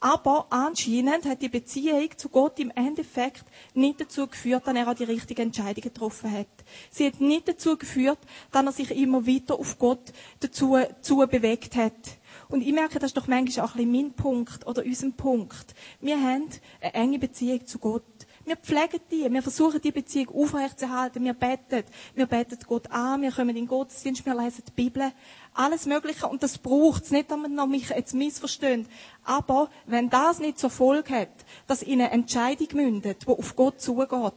Aber 0.00 0.48
anscheinend 0.50 1.24
hat 1.24 1.40
die 1.40 1.48
Beziehung 1.48 2.10
zu 2.18 2.28
Gott 2.28 2.58
im 2.58 2.70
Endeffekt 2.72 3.44
nicht 3.72 4.02
dazu 4.02 4.26
geführt, 4.26 4.66
dass 4.66 4.74
er 4.74 4.86
auch 4.86 4.94
die 4.94 5.04
richtigen 5.04 5.42
Entscheidungen 5.42 5.80
getroffen 5.80 6.30
hat. 6.30 6.46
Sie 6.90 7.06
hat 7.06 7.22
nicht 7.22 7.48
dazu 7.48 7.78
geführt, 7.78 8.18
dass 8.52 8.66
er 8.66 8.72
sich 8.72 8.90
immer 8.90 9.26
weiter 9.26 9.58
auf 9.58 9.78
Gott 9.78 10.12
dazu, 10.40 10.76
dazu 10.76 11.16
bewegt 11.18 11.76
hat. 11.76 12.18
Und 12.54 12.60
ich 12.60 12.72
merke, 12.72 13.00
das 13.00 13.10
ist 13.10 13.16
doch 13.16 13.26
manchmal 13.26 13.66
auch 13.66 13.74
ein 13.74 13.78
bisschen 13.78 13.92
mein 13.92 14.12
Punkt 14.12 14.64
oder 14.64 14.84
unser 14.84 15.10
Punkt. 15.10 15.74
Wir 16.00 16.20
haben 16.20 16.48
eine 16.80 16.94
enge 16.94 17.18
Beziehung 17.18 17.66
zu 17.66 17.80
Gott. 17.80 18.04
Wir 18.44 18.54
pflegen 18.54 19.00
die, 19.10 19.28
wir 19.28 19.42
versuchen 19.42 19.80
die 19.80 19.90
Beziehung 19.90 20.28
aufrechtzuerhalten, 20.28 21.24
wir 21.24 21.34
beten, 21.34 21.82
wir 22.14 22.26
beten 22.26 22.56
Gott 22.64 22.88
an, 22.92 23.22
wir 23.22 23.32
kommen 23.32 23.56
in 23.56 23.66
Gottesdienst, 23.66 24.24
wir 24.24 24.36
lesen 24.40 24.62
die 24.68 24.70
Bibel, 24.70 25.10
alles 25.52 25.86
Mögliche 25.86 26.28
und 26.28 26.44
das 26.44 26.56
braucht 26.56 27.02
es 27.02 27.10
nicht, 27.10 27.28
damit 27.28 27.50
man 27.50 27.68
mich 27.68 27.88
jetzt 27.88 28.14
missversteht. 28.14 28.86
Aber 29.24 29.68
wenn 29.86 30.08
das 30.08 30.38
nicht 30.38 30.60
zur 30.60 30.70
Folge 30.70 31.12
hat, 31.12 31.44
dass 31.66 31.82
in 31.82 32.02
eine 32.02 32.12
Entscheidung 32.12 32.68
mündet, 32.74 33.22
die 33.22 33.32
auf 33.32 33.56
Gott 33.56 33.80
zugeht, 33.80 34.32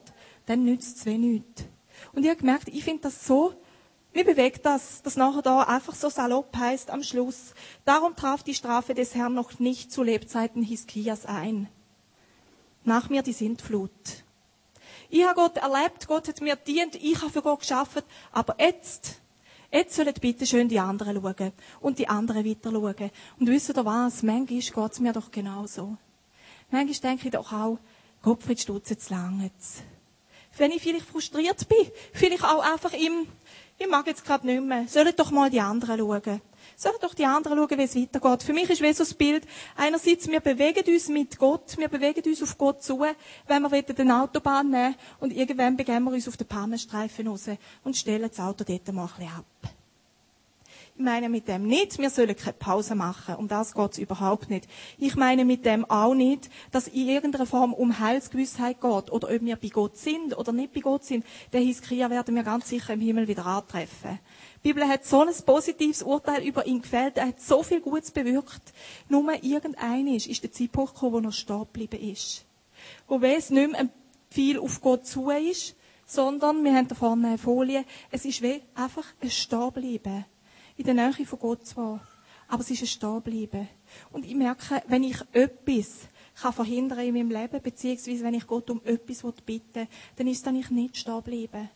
dann 0.48 0.64
nützt 0.64 0.98
es 0.98 1.06
wenig. 1.06 1.44
Und 2.14 2.24
ich 2.24 2.30
habe 2.30 2.40
gemerkt, 2.40 2.70
ich 2.70 2.84
finde 2.84 3.04
das 3.04 3.28
so 3.28 3.54
mir 4.18 4.26
bewegt 4.26 4.66
das, 4.66 5.04
dass 5.04 5.16
nachher 5.16 5.44
da 5.44 5.62
einfach 5.62 5.94
so 5.94 6.10
salopp 6.10 6.58
heißt 6.58 6.90
am 6.90 7.04
Schluss. 7.04 7.54
Darum 7.86 8.16
traf 8.16 8.42
die 8.42 8.56
Strafe 8.56 8.96
des 8.96 9.14
Herrn 9.14 9.36
noch 9.36 9.60
nicht 9.60 9.92
zu 9.92 10.02
Lebzeiten 10.02 10.64
Hiskias 10.64 11.28
ein. 11.28 11.70
Nach 12.84 13.10
mir 13.10 13.22
die 13.22 13.34
Sintflut. 13.34 13.92
Ich 15.10 15.24
habe 15.24 15.36
Gott 15.36 15.58
erlebt, 15.58 16.08
Gott 16.08 16.28
hat 16.28 16.42
mir 16.42 16.56
dient, 16.56 16.96
ich 16.96 17.22
habe 17.22 17.30
für 17.30 17.44
Gott 17.44 17.60
geschafft, 17.60 18.04
aber 18.32 18.56
jetzt, 18.60 19.22
jetzt 19.72 19.96
sollen 19.96 20.16
bitte 20.20 20.48
schön 20.48 20.68
die 20.68 20.80
anderen 20.80 21.22
schauen 21.22 21.52
und 21.80 22.00
die 22.00 22.10
anderen 22.10 22.44
weiter 22.44 22.72
schauen. 22.72 23.12
Und 23.40 23.48
wisst 23.48 23.70
ihr 23.70 23.86
was? 23.86 24.24
Manchmal 24.24 24.46
geht 24.48 24.92
es 24.94 25.00
mir 25.00 25.14
doch 25.14 25.30
genauso. 25.30 25.96
Manchmal 26.72 27.12
denke 27.12 27.28
ich 27.28 27.32
doch 27.34 27.54
auch, 27.54 27.78
Gottfried 28.24 28.60
Stutz, 28.60 28.90
jetzt 28.90 29.12
lang 29.12 29.42
jetzt. 29.44 29.84
Wenn 30.58 30.72
ich 30.72 30.82
vielleicht 30.82 31.06
frustriert 31.06 31.70
bin, 31.70 31.86
vielleicht 32.14 32.44
auch 32.44 32.64
einfach 32.64 32.94
im, 32.94 33.28
ich 33.80 33.88
mag 33.88 34.08
jetzt 34.08 34.26
gerade 34.26 34.46
nicht 34.46 34.62
mehr, 34.62 34.88
sollen 34.88 35.14
doch 35.16 35.32
mal 35.32 35.50
die 35.50 35.62
anderen 35.62 36.00
schauen. 36.00 36.42
Sollen 36.76 36.96
doch 37.02 37.14
die 37.14 37.26
anderen 37.26 37.58
schauen, 37.58 37.78
wie 37.78 37.84
es 37.84 37.96
weitergeht. 37.96 38.44
Für 38.44 38.54
mich 38.54 38.70
ist 38.70 38.82
wie 38.82 38.92
so 38.94 39.04
das 39.04 39.14
Bild, 39.14 39.46
einerseits, 39.76 40.28
wir 40.28 40.40
bewegen 40.40 40.84
uns 40.94 41.08
mit 41.10 41.38
Gott, 41.38 41.78
wir 41.78 41.88
bewegen 41.88 42.24
uns 42.26 42.42
auf 42.42 42.58
Gott 42.58 42.84
zu, 42.84 43.06
wenn 43.48 43.62
wir 43.62 43.82
den 43.84 44.12
Autobahn 44.12 44.70
nehmen 44.70 44.96
und 45.20 45.32
irgendwann 45.32 45.78
begeben 45.78 46.06
wir 46.06 46.14
uns 46.14 46.28
auf 46.28 46.38
den 46.38 46.48
Pannenstreifen 46.48 47.28
raus 47.28 47.46
und 47.84 47.96
stellen 47.96 48.30
das 48.30 48.40
Auto 48.40 48.64
dort 48.64 48.92
mal 48.94 49.04
ein 49.04 49.08
bisschen 49.08 49.32
ab. 49.38 49.77
Ich 51.00 51.04
meine 51.04 51.30
mit 51.30 51.48
dem 51.48 51.68
nicht, 51.68 52.00
wir 52.00 52.10
sollen 52.10 52.36
keine 52.36 52.54
Pause 52.54 52.96
machen. 52.96 53.36
Um 53.36 53.48
das 53.48 53.76
geht's 53.76 54.00
überhaupt 54.00 54.50
nicht. 54.50 54.68
Ich 54.98 55.16
meine 55.16 55.46
mit 55.46 55.64
dem 55.64 55.86
auch 55.86 56.16
nicht, 56.16 56.50
dass 56.72 56.88
in 56.88 57.08
irgendeiner 57.08 57.46
Form 57.46 57.72
um 57.72 58.00
Heilsgewissheit 58.00 58.82
geht. 58.82 59.12
Oder 59.12 59.30
ob 59.30 59.42
wir 59.42 59.58
bei 59.58 59.68
Gott 59.68 59.96
sind 59.96 60.36
oder 60.36 60.52
nicht 60.52 60.74
bei 60.74 60.80
Gott 60.80 61.04
sind. 61.04 61.24
Den 61.54 61.64
Hiskia 61.64 62.10
werden 62.10 62.34
wir 62.34 62.42
ganz 62.42 62.70
sicher 62.70 62.94
im 62.94 63.00
Himmel 63.00 63.28
wieder 63.28 63.46
antreffen. 63.46 64.18
Die 64.64 64.70
Bibel 64.70 64.88
hat 64.88 65.06
so 65.06 65.22
ein 65.22 65.32
positives 65.46 66.02
Urteil 66.02 66.44
über 66.44 66.66
ihn 66.66 66.82
gefällt. 66.82 67.18
Er 67.18 67.28
hat 67.28 67.42
so 67.42 67.62
viel 67.62 67.80
Gutes 67.80 68.10
bewirkt. 68.10 68.74
Nur 69.08 69.32
irgendein 69.44 70.08
ist, 70.08 70.26
ist 70.26 70.42
der 70.42 70.52
Zeitpunkt 70.52 70.96
gekommen, 70.96 71.26
wo 71.26 71.28
er 71.28 71.32
stehen 71.32 71.60
geblieben 71.60 72.02
ist. 72.12 72.44
Wo 73.08 73.20
es 73.20 73.52
nicht 73.52 73.72
mehr 73.72 73.88
viel 74.32 74.58
auf 74.58 74.82
Gott 74.82 75.06
zu 75.06 75.30
ist, 75.30 75.76
sondern, 76.08 76.64
wir 76.64 76.74
haben 76.74 76.88
da 76.88 76.96
vorne 76.96 77.28
eine 77.28 77.38
Folie, 77.38 77.86
es 78.10 78.26
ist 78.26 78.42
wie 78.42 78.64
einfach 78.74 79.06
ein 79.22 79.30
Stehenbleiben 79.30 80.26
in 80.78 80.86
der 80.86 80.94
Nähe 80.94 81.26
von 81.26 81.40
Gott 81.40 81.66
zwar, 81.66 82.00
aber 82.48 82.62
es 82.62 82.72
ist 82.72 82.82
ein 82.82 82.88
Stehenbleiben. 82.88 83.68
Und 84.12 84.26
ich 84.26 84.36
merke, 84.36 84.82
wenn 84.88 85.04
ich 85.04 85.20
etwas 85.34 86.08
kann 86.40 86.54
verhindern 86.54 87.00
in 87.00 87.14
meinem 87.14 87.32
Leben, 87.32 87.62
beziehungsweise 87.62 88.24
wenn 88.24 88.36
ich 88.36 88.46
Gott 88.46 88.70
um 88.70 88.82
etwas 88.86 89.24
bitten 89.46 89.76
will, 89.76 89.88
dann 90.16 90.28
ist 90.28 90.46
es, 90.46 90.54
ich 90.54 90.70
nicht 90.70 90.98
stehen 90.98 91.22
bleibe. 91.24 91.70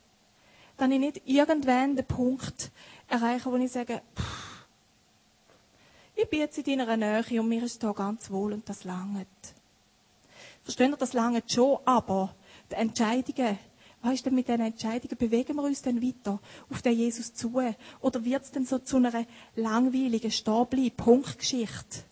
Dann 0.77 0.91
ich 0.91 1.00
nicht 1.00 1.22
irgendwann 1.25 1.96
den 1.96 2.05
Punkt 2.05 2.72
erreiche, 3.08 3.51
wo 3.51 3.55
ich 3.55 3.72
sage, 3.72 4.01
pff, 4.15 4.65
ich 6.15 6.29
bin 6.29 6.39
jetzt 6.39 6.58
in 6.58 6.77
deiner 6.77 6.98
Nähe 6.98 7.41
und 7.41 7.50
mir 7.50 7.63
ist 7.63 7.81
da 7.81 7.91
ganz 7.91 8.29
wohl 8.29 8.53
und 8.53 8.70
das 8.70 8.84
langt. 8.84 9.27
Verstehen 10.63 10.91
ihr, 10.91 10.98
das 10.98 11.13
langt 11.13 11.51
schon, 11.51 11.79
aber 11.86 12.36
die 12.70 12.75
Entscheidungen, 12.75 13.58
was 14.01 14.13
ist 14.13 14.25
denn 14.25 14.36
mit 14.36 14.48
diesen 14.48 14.62
Entscheidungen? 14.62 15.17
Bewegen 15.17 15.55
wir 15.55 15.63
uns 15.63 15.81
denn 15.81 16.01
weiter 16.01 16.39
auf 16.70 16.81
den 16.81 16.98
Jesus 16.98 17.34
zu? 17.34 17.62
Oder 18.01 18.25
wird 18.25 18.43
es 18.43 18.51
denn 18.51 18.65
so 18.65 18.79
zu 18.79 18.98
einer 18.98 19.25
langweiligen, 19.55 20.31
stablen 20.31 20.91
Punktgeschichte? 20.91 22.03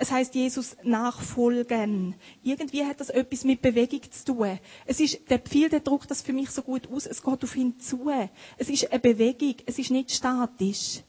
Es 0.00 0.12
heißt 0.12 0.34
Jesus 0.36 0.76
nachfolgen. 0.84 2.14
Irgendwie 2.44 2.84
hat 2.84 3.00
das 3.00 3.10
etwas 3.10 3.42
mit 3.44 3.60
Bewegung 3.60 4.00
zu 4.10 4.24
tun. 4.32 4.58
Es 4.86 5.00
ist, 5.00 5.28
der 5.28 5.40
Pfeil, 5.40 5.68
der 5.68 5.80
druckt 5.80 6.08
das 6.10 6.22
für 6.22 6.32
mich 6.32 6.50
so 6.50 6.62
gut 6.62 6.88
aus. 6.90 7.06
Es 7.06 7.22
geht 7.22 7.42
auf 7.42 7.56
ihn 7.56 7.78
zu. 7.80 8.08
Es 8.56 8.68
ist 8.68 8.90
eine 8.92 9.00
Bewegung. 9.00 9.56
Es 9.66 9.78
ist 9.78 9.90
nicht 9.90 10.12
statisch. 10.12 11.00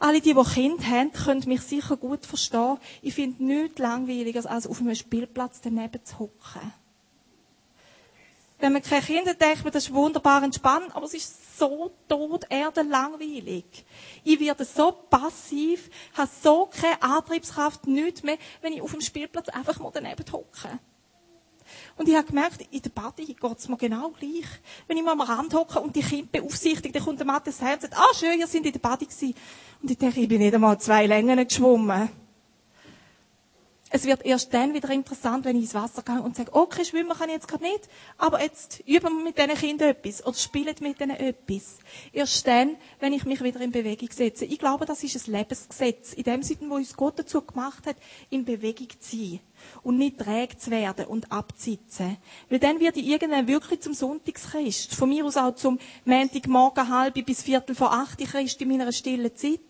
Alle, 0.00 0.20
die, 0.20 0.34
die 0.34 0.42
Kinder 0.42 0.84
haben, 0.84 1.12
können 1.12 1.44
mich 1.46 1.60
sicher 1.60 1.96
gut 1.96 2.26
verstehen. 2.26 2.78
Ich 3.02 3.14
finde 3.14 3.44
nichts 3.44 3.78
langweiliger, 3.78 4.50
als 4.50 4.66
auf 4.66 4.80
einem 4.80 4.96
Spielplatz 4.96 5.60
daneben 5.60 6.04
zu 6.04 6.18
hocken. 6.18 6.72
Wenn 8.62 8.74
man 8.74 8.82
keine 8.82 9.02
Kinder 9.02 9.34
denkt 9.34 9.64
man, 9.64 9.72
das 9.72 9.86
ist 9.86 9.92
wunderbar 9.92 10.40
entspannt, 10.44 10.94
aber 10.94 11.04
es 11.06 11.14
ist 11.14 11.58
so 11.58 11.90
tot. 12.08 12.46
Ich 12.48 14.40
werde 14.40 14.64
so 14.64 14.92
passiv, 15.10 15.90
habe 16.16 16.30
so 16.40 16.66
keine 16.66 17.02
Antriebskraft, 17.02 17.88
nichts 17.88 18.22
mehr, 18.22 18.38
wenn 18.60 18.72
ich 18.72 18.80
auf 18.80 18.92
dem 18.92 19.00
Spielplatz 19.00 19.48
einfach 19.48 19.80
mal 19.80 19.90
daneben 19.92 20.24
hocke. 20.30 20.78
Und 21.96 22.08
ich 22.08 22.14
habe 22.14 22.28
gemerkt, 22.28 22.64
in 22.70 22.82
der 22.82 22.90
Party 22.90 23.36
es 23.42 23.68
mir 23.68 23.76
genau 23.76 24.10
gleich. 24.10 24.46
Wenn 24.86 24.96
ich 24.96 25.02
mal 25.02 25.12
am 25.12 25.22
Rand 25.22 25.52
hocke 25.54 25.80
und 25.80 25.96
die 25.96 26.02
Kinder 26.02 26.28
beaufsichtige, 26.30 26.92
dann 26.92 27.04
kommt 27.04 27.18
der 27.18 27.26
Mathe 27.26 27.50
her 27.50 27.74
und 27.74 27.82
sagt, 27.82 27.96
ah, 27.96 28.14
schön, 28.14 28.38
ihr 28.38 28.46
seid 28.46 28.64
in 28.64 28.72
der 28.72 28.78
Party 28.78 29.06
gewesen. 29.06 29.34
Und 29.82 29.90
ich 29.90 29.98
denke, 29.98 30.20
ich 30.20 30.28
bin 30.28 30.38
nicht 30.38 30.54
einmal 30.54 30.78
zwei 30.78 31.08
Längen 31.08 31.48
geschwommen. 31.48 32.10
Es 33.94 34.06
wird 34.06 34.24
erst 34.24 34.54
dann 34.54 34.72
wieder 34.72 34.88
interessant, 34.88 35.44
wenn 35.44 35.54
ich 35.56 35.64
ins 35.64 35.74
Wasser 35.74 36.02
gehe 36.02 36.22
und 36.22 36.34
sage, 36.34 36.54
okay, 36.54 36.82
schwimmen 36.82 37.10
kann 37.14 37.28
ich 37.28 37.34
jetzt 37.34 37.46
gerade 37.46 37.62
nicht, 37.62 37.90
aber 38.16 38.42
jetzt 38.42 38.80
üben 38.86 39.18
wir 39.18 39.24
mit 39.24 39.36
diesen 39.36 39.50
Kindern 39.50 39.90
etwas 39.90 40.24
oder 40.24 40.34
spielen 40.34 40.74
mit 40.80 40.98
ihnen 40.98 41.10
etwas. 41.10 41.76
Erst 42.10 42.46
dann, 42.46 42.76
wenn 43.00 43.12
ich 43.12 43.26
mich 43.26 43.44
wieder 43.44 43.60
in 43.60 43.70
Bewegung 43.70 44.08
setze. 44.10 44.46
Ich 44.46 44.58
glaube, 44.58 44.86
das 44.86 45.04
ist 45.04 45.28
ein 45.28 45.32
Lebensgesetz. 45.34 46.14
In 46.14 46.22
dem 46.22 46.42
Sinne, 46.42 46.70
wo 46.70 46.76
uns 46.76 46.96
Gott 46.96 47.18
dazu 47.18 47.42
gemacht 47.42 47.86
hat, 47.86 47.96
in 48.30 48.46
Bewegung 48.46 48.88
zu 48.98 49.14
sein. 49.14 49.40
Und 49.82 49.98
nicht 49.98 50.18
träge 50.18 50.56
zu 50.56 50.70
werden 50.70 51.04
und 51.04 51.30
abzusitzen. 51.30 52.16
Weil 52.48 52.60
dann 52.60 52.80
werde 52.80 52.98
ich 52.98 53.06
irgendwann 53.06 53.46
wirklich 53.46 53.80
zum 53.82 53.92
Sonntagschrist. 53.92 54.94
Von 54.94 55.10
mir 55.10 55.26
aus 55.26 55.36
auch 55.36 55.54
zum 55.54 55.78
Montagmorgen 56.06 56.88
halb 56.88 57.22
bis 57.26 57.42
Viertel 57.42 57.74
vor 57.74 57.92
acht 57.92 58.18
Christ 58.20 58.62
in 58.62 58.68
meiner 58.68 58.90
stillen 58.90 59.36
Zeit 59.36 59.60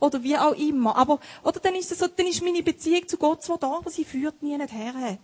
oder 0.00 0.22
wie 0.22 0.36
auch 0.36 0.54
immer. 0.54 0.96
Aber, 0.96 1.20
oder 1.42 1.60
dann 1.60 1.74
ist 1.74 1.92
es 1.92 1.98
so, 1.98 2.06
dann 2.06 2.26
ist 2.26 2.42
meine 2.42 2.62
Beziehung 2.62 3.06
zu 3.08 3.16
Gott 3.16 3.42
zwar 3.42 3.58
da, 3.58 3.76
aber 3.76 3.90
sie 3.90 4.04
führt 4.04 4.42
nie 4.42 4.56
nicht 4.56 4.72
her. 4.72 5.18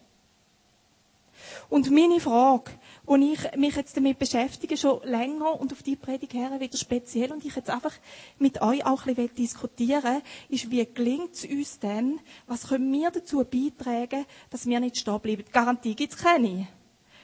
Und 1.69 1.91
meine 1.91 2.21
Frage, 2.21 2.71
wo 3.05 3.17
ich 3.17 3.39
mich 3.57 3.75
jetzt 3.75 3.97
damit 3.97 4.19
beschäftige, 4.19 4.77
schon 4.77 5.03
länger 5.05 5.59
und 5.61 5.73
auf 5.73 5.83
die 5.83 5.97
Predigt 5.97 6.35
her 6.35 6.61
wieder 6.61 6.77
speziell 6.77 7.33
und 7.33 7.45
ich 7.45 7.57
jetzt 7.57 7.71
einfach 7.71 7.95
mit 8.39 8.61
euch 8.61 8.85
auch 8.85 9.07
ein 9.07 9.15
bisschen 9.15 9.35
diskutieren 9.35 10.23
ist, 10.49 10.71
wie 10.71 10.87
gelingt 10.87 11.35
es 11.35 11.45
uns 11.45 11.79
denn, 11.79 12.21
was 12.47 12.69
können 12.69 12.93
wir 12.93 13.11
dazu 13.11 13.45
beitragen, 13.45 14.27
dass 14.51 14.67
wir 14.67 14.81
nicht 14.81 14.99
stehen 14.99 15.21
bleiben? 15.21 15.45
Garantie 15.53 15.95
gibt 15.95 16.13
es 16.13 16.19
keine. 16.19 16.69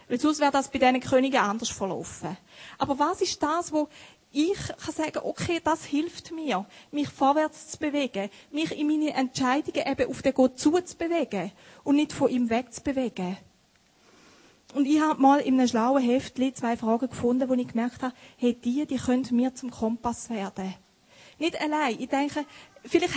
Weil 0.09 0.19
sonst 0.19 0.41
wäre 0.41 0.53
das 0.53 0.71
bei 0.71 0.79
diesen 0.79 1.01
Königen 1.01 1.41
anders 1.41 1.69
verlaufen. 1.69 2.37
Aber 2.79 2.99
was 2.99 3.21
ist 3.21 3.43
das, 3.43 3.73
wo 3.73 3.89
ich 4.31 4.59
kann 4.85 4.95
sagen, 4.95 5.21
okay, 5.23 5.61
das 5.63 5.85
hilft 5.85 6.33
mir, 6.33 6.67
mich 6.91 7.09
vorwärts 7.09 7.69
zu 7.69 7.79
bewegen, 7.79 8.29
mich 8.51 8.79
in 8.79 8.87
meine 8.87 9.15
Entscheidungen 9.15 9.87
eben 9.87 10.11
auf 10.11 10.23
den 10.23 10.35
Gott 10.35 10.59
zuzubewegen 10.59 11.53
und 11.85 11.97
nicht 11.97 12.13
von 12.13 12.29
ihm 12.29 12.51
wegzubewegen. 12.51 13.39
Und 14.75 14.87
ich 14.87 15.01
habe 15.01 15.21
mal 15.21 15.41
in 15.41 15.55
einem 15.55 15.67
schlauen 15.67 16.03
Heftli 16.03 16.53
zwei 16.53 16.77
Fragen 16.77 17.09
gefunden, 17.09 17.49
wo 17.49 17.55
ich 17.55 17.69
gemerkt 17.69 18.03
habe, 18.03 18.15
hey, 18.37 18.53
die, 18.55 18.87
die 18.87 18.97
können 18.97 19.27
mir 19.31 19.55
zum 19.55 19.71
Kompass 19.71 20.29
werden. 20.29 20.75
Nicht 21.39 21.59
allein. 21.61 21.97
Ich 21.99 22.09
denke, 22.09 22.45
vielleicht 22.85 23.15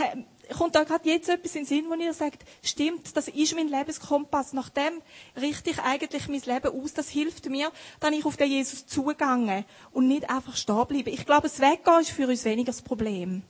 kommt 0.57 0.75
da 0.75 0.83
gerade 0.83 1.09
jetzt 1.09 1.29
etwas 1.29 1.55
in 1.55 1.61
den 1.61 1.67
Sinn, 1.67 1.85
wo 1.89 1.93
ihr 1.93 2.13
sagt, 2.13 2.43
stimmt, 2.63 3.15
das 3.15 3.27
ist 3.27 3.55
mein 3.55 3.67
Lebenskompass. 3.67 4.53
Nach 4.53 4.69
dem 4.69 5.01
richte 5.39 5.69
ich 5.69 5.79
eigentlich 5.79 6.27
mein 6.27 6.41
Leben 6.41 6.81
aus. 6.81 6.93
Das 6.93 7.09
hilft 7.09 7.49
mir, 7.49 7.71
dann 7.99 8.13
ich 8.13 8.25
auf 8.25 8.37
den 8.37 8.49
Jesus 8.49 8.85
zugegangen 8.87 9.65
und 9.91 10.07
nicht 10.07 10.29
einfach 10.29 10.55
stehen 10.55 10.85
bleiben. 10.87 11.13
Ich 11.13 11.25
glaube, 11.25 11.47
das 11.47 11.59
Weggehen 11.59 12.01
ist 12.01 12.11
für 12.11 12.27
uns 12.27 12.45
weniger 12.45 12.71
das 12.71 12.81
Problem. 12.81 13.43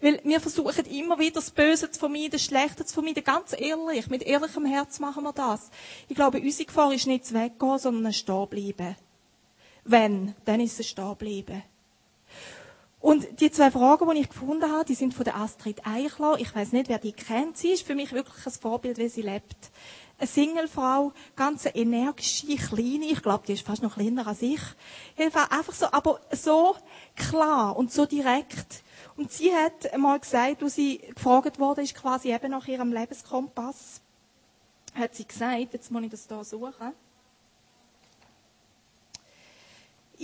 Weil 0.00 0.20
wir 0.24 0.40
versuchen 0.40 0.84
immer 0.86 1.18
wieder 1.18 1.34
das 1.34 1.50
Böse 1.50 1.90
zu 1.90 2.00
vermeiden, 2.00 2.32
das 2.32 2.44
Schlechte 2.44 2.84
zu 2.84 2.94
vermeiden. 2.94 3.22
Ganz 3.22 3.54
ehrlich, 3.56 4.08
mit 4.08 4.22
ehrlichem 4.22 4.64
Herz 4.64 4.98
machen 4.98 5.22
wir 5.22 5.32
das. 5.32 5.70
Ich 6.08 6.16
glaube, 6.16 6.40
unsere 6.40 6.66
Gefahr 6.66 6.92
ist 6.92 7.06
nicht 7.06 7.24
das 7.24 7.32
Weggehen, 7.32 7.78
sondern 7.78 8.06
ein 8.06 8.12
Stehen 8.12 8.48
bleiben. 8.48 8.96
Wenn, 9.84 10.34
dann 10.44 10.60
ist 10.60 10.80
es 10.80 10.88
Stehen 10.88 11.16
bleiben. 11.16 11.62
Und 13.02 13.40
die 13.40 13.50
zwei 13.50 13.72
Fragen, 13.72 14.08
die 14.14 14.20
ich 14.20 14.28
gefunden 14.28 14.70
habe, 14.70 14.84
die 14.84 14.94
sind 14.94 15.12
von 15.12 15.24
der 15.24 15.36
Astrid 15.36 15.84
Eichler. 15.84 16.36
Ich 16.38 16.54
weiß 16.54 16.70
nicht, 16.70 16.88
wer 16.88 16.98
die 16.98 17.12
kennt. 17.12 17.56
Sie 17.56 17.70
ist 17.70 17.84
für 17.84 17.96
mich 17.96 18.12
wirklich 18.12 18.46
ein 18.46 18.52
Vorbild, 18.52 18.96
wie 18.96 19.08
sie 19.08 19.22
lebt. 19.22 19.56
Eine 20.18 20.28
Singlefrau, 20.28 21.12
ganz 21.34 21.66
eine 21.66 21.74
energische, 21.74 22.46
kleine, 22.56 23.06
ich 23.06 23.20
glaube, 23.20 23.44
die 23.44 23.54
ist 23.54 23.66
fast 23.66 23.82
noch 23.82 23.94
kleiner 23.94 24.24
als 24.28 24.40
ich. 24.40 24.60
Einfach 25.18 25.74
so, 25.74 25.86
aber 25.90 26.20
so 26.30 26.76
klar 27.16 27.76
und 27.76 27.90
so 27.90 28.06
direkt. 28.06 28.84
Und 29.16 29.32
sie 29.32 29.52
hat 29.52 29.92
einmal 29.92 30.20
gesagt, 30.20 30.62
wo 30.62 30.68
sie 30.68 30.98
gefragt 30.98 31.58
wurde, 31.58 31.82
ist 31.82 31.96
quasi 31.96 32.32
eben 32.32 32.52
nach 32.52 32.68
ihrem 32.68 32.92
Lebenskompass, 32.92 34.00
hat 34.94 35.16
sie 35.16 35.26
gesagt, 35.26 35.74
jetzt 35.74 35.90
muss 35.90 36.04
ich 36.04 36.10
das 36.10 36.28
hier 36.28 36.44
suchen, 36.44 36.92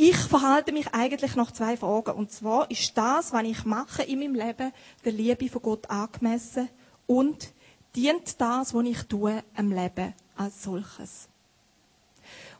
ich 0.00 0.16
verhalte 0.16 0.70
mich 0.70 0.94
eigentlich 0.94 1.34
nach 1.34 1.50
zwei 1.50 1.76
Fragen. 1.76 2.12
Und 2.12 2.30
zwar 2.30 2.70
ist 2.70 2.96
das, 2.96 3.32
was 3.32 3.42
ich 3.42 3.64
mache 3.64 4.04
in 4.04 4.20
meinem 4.20 4.36
Leben, 4.36 4.72
der 5.04 5.10
Liebe 5.10 5.48
von 5.48 5.60
Gott 5.60 5.90
angemessen 5.90 6.68
und 7.08 7.52
dient 7.96 8.40
das, 8.40 8.72
was 8.74 8.84
ich 8.84 9.02
tue, 9.08 9.42
am 9.56 9.72
Leben 9.72 10.14
als 10.36 10.62
solches. 10.62 11.28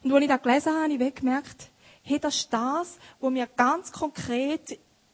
Und 0.02 0.12
als 0.12 0.22
ich 0.22 0.28
das 0.28 0.42
gelesen 0.42 0.72
habe, 0.72 0.92
habe 0.92 1.04
ich 1.04 1.14
gemerkt, 1.14 1.70
hey, 2.02 2.18
das 2.18 2.34
ist 2.34 2.52
das, 2.52 2.98
was 3.20 3.30
mir 3.30 3.46
ganz 3.46 3.92
konkret 3.92 4.72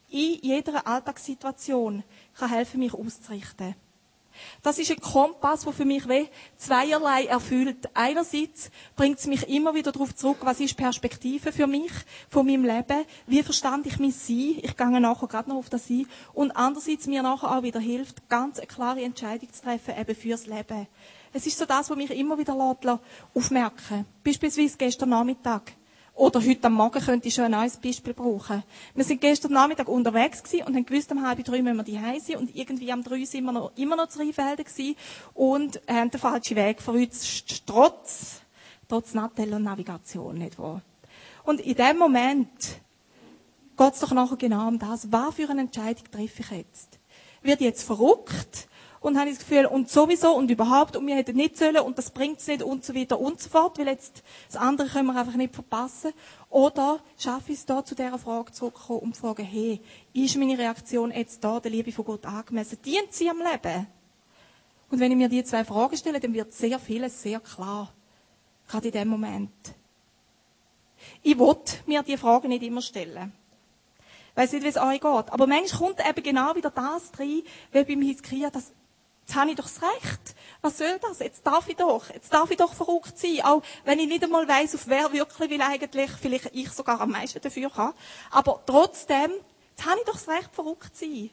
in 0.09 0.39
jeder 0.41 0.87
Alltagssituation 0.87 2.05
kann 2.39 2.49
helfen, 2.49 2.81
mich 2.81 2.95
auszurichten. 2.95 3.75
Das 4.63 4.79
ist 4.79 4.91
ein 4.91 5.01
Kompass, 5.01 5.63
der 5.65 5.73
für 5.73 5.85
mich 5.85 6.05
zweierlei 6.57 7.25
erfüllt. 7.25 7.89
Einerseits 7.95 8.71
bringt 8.97 9.19
es 9.19 9.27
mich 9.27 9.49
immer 9.49 9.75
wieder 9.75 9.93
darauf 9.93 10.15
zurück, 10.15 10.39
was 10.43 10.61
ist 10.61 10.77
Perspektive 10.77 11.53
für 11.53 11.67
mich, 11.67 11.93
von 12.29 12.47
meinem 12.47 12.65
Leben, 12.65 13.05
wie 13.27 13.43
verstand 13.43 13.87
ich 13.87 13.99
mein 13.99 14.11
Sein, 14.13 14.59
ich 14.63 14.77
gehe 14.77 15.01
nachher 15.01 15.29
gerade 15.29 15.51
noch 15.51 15.57
auf 15.57 15.71
das 15.71 15.89
Sein, 15.89 16.07
und 16.33 16.51
andererseits 16.53 17.07
mir 17.07 17.23
nachher 17.23 17.57
auch 17.57 17.63
wieder 17.63 17.81
hilft, 17.81 18.29
ganz 18.29 18.59
eine 18.59 18.67
klare 18.67 19.03
Entscheidung 19.03 19.53
zu 19.53 19.63
treffen, 19.63 19.95
eben 19.99 20.15
fürs 20.15 20.47
Leben. 20.47 20.87
Es 21.33 21.47
ist 21.47 21.59
so 21.59 21.65
das, 21.67 21.91
was 21.91 21.97
mich 21.97 22.11
immer 22.11 22.39
wieder 22.39 22.55
aufmerken 23.35 24.07
Beispielsweise 24.23 24.77
gestern 24.79 25.09
Nachmittag. 25.09 25.73
Oder 26.15 26.41
heute 26.41 26.67
am 26.69 26.75
Morgen 26.75 27.01
könnte 27.01 27.27
ich 27.27 27.35
schon 27.35 27.47
ein 27.47 27.51
neues 27.51 27.77
Beispiel 27.77 28.15
brauchen. 28.15 28.63
Wir 28.95 29.05
sind 29.05 29.21
gestern 29.21 29.53
Nachmittag 29.53 29.89
unterwegs 29.89 30.45
gewesen 30.45 30.65
und 30.65 30.77
haben 30.77 30.87
gewusst, 30.87 31.11
um 31.11 31.27
halb 31.27 31.45
drei 31.45 31.61
müssen 31.61 31.77
wir 31.77 31.83
die 31.83 32.21
sein 32.21 32.37
und 32.37 32.55
irgendwie 32.55 32.93
am 32.93 33.03
drei 33.03 33.25
sind 33.25 33.45
wir 33.45 33.51
noch, 33.51 33.73
immer 33.77 33.97
noch 33.97 34.09
zu 34.09 34.21
Rheinfelden 34.21 34.65
gewesen 34.65 34.95
und 35.35 35.81
haben 35.89 36.11
den 36.11 36.21
falschen 36.21 36.57
Weg 36.57 36.81
verrutscht, 36.81 37.65
trotz, 37.67 38.43
trotz 38.89 39.13
Nattel 39.15 39.55
und 39.55 39.65
Navigation, 39.65 40.39
nicht 40.39 40.57
wahr? 40.57 40.83
Und 41.43 41.61
in 41.61 41.75
dem 41.75 41.99
Moment 41.99 42.49
geht 43.77 43.93
es 43.95 43.99
doch 43.99 44.13
nachher 44.13 44.37
genau 44.37 44.69
um 44.69 44.79
das. 44.79 45.11
Was 45.11 45.35
für 45.35 45.51
eine 45.51 45.63
Entscheidung 45.63 46.05
treffe 46.13 46.43
ich 46.43 46.51
jetzt? 46.51 46.99
Wird 47.43 47.61
jetzt 47.61 47.83
verrückt? 47.83 48.69
Und 49.05 49.19
habe 49.19 49.29
das 49.29 49.39
Gefühl, 49.39 49.67
und 49.67 49.91
sowieso 49.91 50.35
und 50.35 50.51
überhaupt, 50.51 50.97
und 50.97 51.07
wir 51.07 51.15
hätten 51.15 51.37
nicht 51.37 51.59
sollen, 51.59 51.77
und 51.77 51.99
das 51.99 52.11
bringt 52.11 52.39
es 52.39 52.47
nicht, 52.47 52.63
und 52.63 52.87
so 52.87 52.95
weiter 52.95 53.21
und 53.21 53.39
so 53.39 53.51
fort, 53.51 53.79
weil 53.79 53.87
jetzt 53.87 54.23
das 54.47 54.57
andere 54.57 54.89
können 54.89 55.09
wir 55.09 55.17
einfach 55.17 55.35
nicht 55.35 55.55
verpassen. 55.55 56.15
Oder 56.49 57.01
schaffe 57.19 57.53
ich 57.53 57.59
es 57.59 57.67
da, 57.67 57.85
zu 57.85 57.95
dieser 57.95 58.19
Frage 58.19 58.53
zurückzukommen 58.53 59.01
und 59.01 59.15
zu 59.15 59.21
fragen, 59.21 59.45
hey, 59.45 59.83
ist 60.15 60.37
meine 60.39 60.57
Reaktion 60.57 61.11
jetzt 61.11 61.45
da 61.45 61.61
der 61.61 61.71
Liebe 61.71 61.93
von 61.93 62.07
Gott 62.07 62.25
angemessen? 62.25 62.79
Dient 62.83 63.13
sie 63.13 63.29
am 63.29 63.41
Leben? 63.41 63.87
Und 64.91 65.01
wenn 65.01 65.13
ich 65.13 65.19
mir 65.19 65.29
die 65.29 65.45
zwei 65.45 65.67
Fragen 65.67 65.99
stelle, 65.99 66.19
dann 66.19 66.33
wird 66.33 66.55
sehr 66.55 66.79
vieles 66.79 67.23
sehr 67.23 67.41
klar. 67.41 67.93
Gerade 68.69 68.89
in 68.89 68.93
dem 68.93 69.09
Moment. 69.09 69.53
Ich 71.23 71.39
will 71.39 71.57
mir 71.85 72.03
die 72.03 72.17
Fragen 72.17 72.49
nicht 72.49 72.63
immer 72.63 72.81
stellen. 72.81 73.35
Ich 74.31 74.37
weiss 74.39 74.53
nicht, 74.53 74.65
wie 74.65 74.69
es 74.69 74.79
euch 74.79 75.01
geht. 75.01 75.05
Aber 75.31 75.47
manchmal 75.47 75.79
kommt 75.79 76.09
eben 76.09 76.23
genau 76.23 76.55
wieder 76.55 76.71
das 76.71 77.13
rein, 77.19 77.43
wie 77.73 77.85
beim 77.85 78.01
Hiskia, 78.01 78.49
dass 78.49 78.73
Jetzt 79.27 79.37
habe 79.37 79.51
ich 79.51 79.57
doch 79.57 79.65
das 79.65 79.81
Recht. 79.81 80.35
Was 80.61 80.79
soll 80.79 80.99
das? 81.01 81.19
Jetzt 81.19 81.47
darf 81.47 81.67
ich 81.69 81.77
doch. 81.77 82.11
Jetzt 82.11 82.33
darf 82.33 82.51
ich 82.51 82.59
doch 82.59 82.75
verrückt 82.75 83.19
sein. 83.19 83.41
Auch 83.43 83.63
wenn 83.85 83.99
ich 83.99 84.07
nicht 84.07 84.23
einmal 84.23 84.47
weiss, 84.47 84.75
auf 84.75 84.87
wer 84.87 85.13
wirklich 85.13 85.51
will 85.51 85.63
eigentlich, 85.63 86.11
vielleicht 86.11 86.51
ich 86.53 86.71
sogar 86.71 87.01
am 87.01 87.11
meisten 87.11 87.41
dafür 87.41 87.71
kann. 87.71 87.95
Aber 88.31 88.63
trotzdem, 88.67 89.31
jetzt 89.71 89.87
habe 89.87 89.99
ich 89.99 90.05
doch 90.05 90.13
das 90.13 90.29
Recht, 90.29 90.51
verrückt 90.53 90.95
zu 90.95 91.07
sein. 91.07 91.31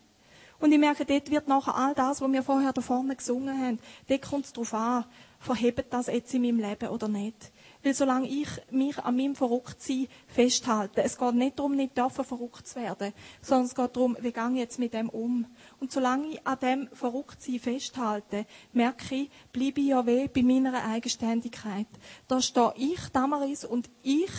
Und 0.59 0.71
ich 0.71 0.79
merke, 0.79 1.05
dort 1.05 1.29
wird 1.29 1.47
nachher 1.47 1.75
all 1.75 1.93
das, 1.93 2.21
was 2.21 2.31
wir 2.31 2.43
vorher 2.43 2.71
da 2.71 2.81
vorne 2.81 3.15
gesungen 3.15 3.59
haben, 3.59 3.79
dort 4.07 4.21
kommt 4.21 4.45
es 4.45 4.53
darauf 4.53 4.73
an, 4.73 5.05
verhebt 5.39 5.91
das 5.91 6.07
jetzt 6.07 6.33
in 6.33 6.43
meinem 6.43 6.59
Leben 6.59 6.89
oder 6.89 7.07
nicht. 7.07 7.51
Weil 7.83 7.93
solange 7.93 8.27
ich 8.27 8.47
mich 8.69 8.97
an 8.99 9.15
meinem 9.15 9.35
Verrücktsein 9.35 10.07
festhalte, 10.27 11.03
es 11.03 11.17
geht 11.17 11.35
nicht 11.35 11.57
darum, 11.57 11.75
nicht 11.75 11.97
dürfen 11.97 12.23
verrückt 12.23 12.67
zu 12.67 12.75
werden, 12.75 13.13
sondern 13.41 13.65
es 13.65 13.75
geht 13.75 13.95
darum, 13.95 14.17
wie 14.19 14.31
gehe 14.31 14.49
ich 14.51 14.57
jetzt 14.57 14.79
mit 14.79 14.93
dem 14.93 15.09
um. 15.09 15.47
Und 15.79 15.91
solange 15.91 16.27
ich 16.27 16.47
an 16.47 16.59
dem 16.59 16.89
Verrücktsein 16.93 17.59
festhalte, 17.59 18.45
merke 18.73 19.15
ich, 19.15 19.29
bleibe 19.51 19.81
ich 19.81 19.87
ja 19.87 20.05
weh 20.05 20.27
bei 20.27 20.43
meiner 20.43 20.83
Eigenständigkeit. 20.83 21.87
Da 22.27 22.41
stehe 22.41 22.73
ich, 22.77 22.99
Damaris, 23.11 23.65
und 23.65 23.89
ich 24.03 24.31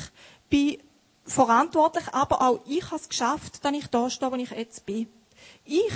bin 0.48 0.78
verantwortlich, 1.24 2.08
aber 2.12 2.42
auch 2.42 2.60
ich 2.66 2.84
habe 2.86 2.96
es 2.96 3.08
geschafft, 3.08 3.64
dass 3.64 3.72
ich 3.72 3.86
da 3.88 4.10
stehe, 4.10 4.30
wo 4.30 4.36
ich 4.36 4.50
jetzt 4.50 4.86
bin. 4.86 5.08
Ich 5.64 5.92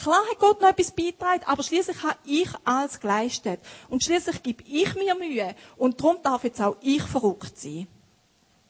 Klar 0.00 0.22
hat 0.30 0.38
Gott 0.38 0.62
noch 0.62 0.70
etwas 0.70 0.92
beitragen, 0.92 1.42
aber 1.44 1.62
schließlich 1.62 2.02
habe 2.02 2.18
ich 2.24 2.48
alles 2.64 3.00
geleistet. 3.00 3.60
Und 3.90 4.02
schließlich 4.02 4.42
gebe 4.42 4.64
ich 4.66 4.94
mir 4.94 5.14
Mühe. 5.14 5.54
Und 5.76 6.00
darum 6.00 6.22
darf 6.22 6.42
jetzt 6.44 6.60
auch 6.62 6.76
ich 6.80 7.02
verrückt 7.02 7.58
sein. 7.58 7.86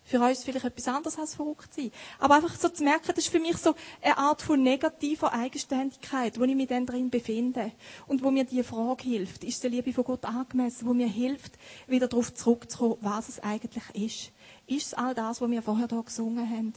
Für 0.02 0.28
es 0.28 0.42
vielleicht 0.42 0.64
etwas 0.64 0.88
anderes 0.88 1.16
als 1.20 1.36
verrückt 1.36 1.72
sein. 1.72 1.92
Aber 2.18 2.34
einfach 2.34 2.56
so 2.56 2.68
zu 2.68 2.82
merken, 2.82 3.12
das 3.14 3.18
ist 3.18 3.28
für 3.28 3.38
mich 3.38 3.56
so 3.58 3.76
eine 4.02 4.18
Art 4.18 4.42
von 4.42 4.60
negativer 4.60 5.32
Eigenständigkeit, 5.32 6.40
wo 6.40 6.42
ich 6.42 6.56
mich 6.56 6.66
dann 6.66 6.84
drin 6.84 7.10
befinde. 7.10 7.70
Und 8.08 8.24
wo 8.24 8.32
mir 8.32 8.42
die 8.42 8.64
Frage 8.64 9.04
hilft, 9.04 9.44
ist 9.44 9.62
die 9.62 9.68
Liebe 9.68 9.92
von 9.92 10.02
Gott 10.02 10.24
angemessen, 10.24 10.88
wo 10.88 10.94
mir 10.94 11.06
hilft, 11.06 11.52
wieder 11.86 12.08
darauf 12.08 12.34
zurückzukommen, 12.34 12.96
was 13.02 13.28
es 13.28 13.38
eigentlich 13.38 13.84
ist. 13.94 14.32
Ist 14.66 14.86
es 14.88 14.94
all 14.94 15.14
das, 15.14 15.40
was 15.40 15.48
wir 15.48 15.62
vorher 15.62 15.86
hier 15.86 16.02
gesungen 16.02 16.50
haben? 16.50 16.74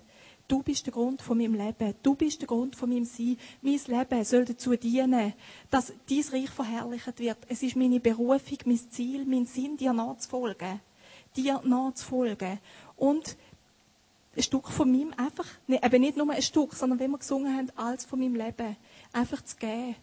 Du 0.53 0.61
bist 0.61 0.85
der 0.85 0.93
Grund 0.93 1.19
von 1.19 1.35
meinem 1.35 1.55
Leben. 1.55 1.95
Du 2.03 2.13
bist 2.13 2.39
der 2.39 2.47
Grund 2.47 2.75
von 2.75 2.87
meinem 2.87 3.05
Sein. 3.05 3.39
Mein 3.63 3.79
Leben 3.87 4.23
soll 4.23 4.45
dazu 4.45 4.75
dienen, 4.75 5.33
dass 5.71 5.91
dein 6.07 6.23
Reich 6.31 6.49
verherrlicht 6.51 7.17
wird. 7.17 7.39
Es 7.49 7.63
ist 7.63 7.75
meine 7.75 7.99
Berufung, 7.99 8.59
mein 8.65 8.79
Ziel, 8.91 9.25
mein 9.25 9.47
Sinn, 9.47 9.77
dir 9.77 9.93
nachzufolgen. 9.93 10.79
Dir 11.35 11.59
nachzufolgen. 11.65 12.59
Und 12.97 13.35
ein 14.37 14.43
Stück 14.43 14.67
von 14.67 14.91
meinem 14.91 15.11
einfach, 15.17 15.47
eben 15.67 16.01
nicht 16.01 16.17
nur 16.17 16.29
ein 16.29 16.41
Stück, 16.43 16.75
sondern 16.75 16.99
wenn 16.99 17.09
wir 17.09 17.17
gesungen 17.17 17.57
haben, 17.57 17.71
alles 17.75 18.05
von 18.05 18.19
meinem 18.19 18.35
Leben 18.35 18.77
einfach 19.11 19.43
zu 19.43 19.55
geben. 19.57 19.95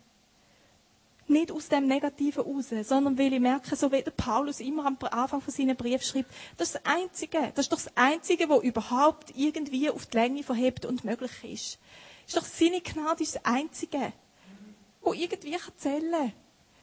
Nicht 1.31 1.53
aus 1.53 1.69
dem 1.69 1.87
Negativen 1.87 2.43
raus, 2.43 2.67
sondern 2.83 3.17
weil 3.17 3.33
ich 3.33 3.41
merke, 3.41 3.77
so 3.77 3.93
wie 3.93 4.03
der 4.03 4.11
Paulus 4.11 4.59
immer 4.59 4.85
am 4.85 4.99
Anfang 5.13 5.41
von 5.41 5.55
seinen 5.55 5.77
Brief 5.77 6.03
schreibt, 6.03 6.29
das 6.57 6.69
ist 6.69 6.75
das 6.75 6.85
Einzige, 6.85 7.53
das 7.55 7.67
ist 7.67 7.73
doch 7.73 7.81
das 7.81 7.97
Einzige, 7.97 8.49
was 8.49 8.65
überhaupt 8.65 9.33
irgendwie 9.37 9.89
auf 9.91 10.07
die 10.07 10.17
Länge 10.17 10.43
verhebt 10.43 10.85
und 10.85 11.05
möglich 11.05 11.31
ist. 11.45 11.79
Ist 12.27 12.37
doch 12.37 12.45
seine 12.45 12.81
Gnade, 12.81 13.23
ist 13.23 13.37
das 13.37 13.45
Einzige, 13.45 14.13
wo 15.03 15.13
irgendwie 15.13 15.57
zählen 15.77 16.11
kann. 16.11 16.33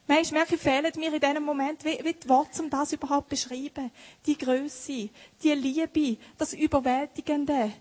Manchmal 0.07 0.39
merke 0.39 0.57
fehlen 0.57 0.93
mir 0.95 1.13
in 1.13 1.19
diesem 1.19 1.43
Moment 1.43 1.83
wie, 1.83 1.99
wie 2.01 2.13
die 2.13 2.29
Worte, 2.29 2.63
um 2.63 2.69
das 2.69 2.93
überhaupt 2.93 3.27
beschreiben. 3.27 3.91
Die 4.25 4.37
Größe, 4.37 5.09
die 5.43 5.51
Liebe, 5.51 6.17
das 6.37 6.53
Überwältigende. 6.53 7.73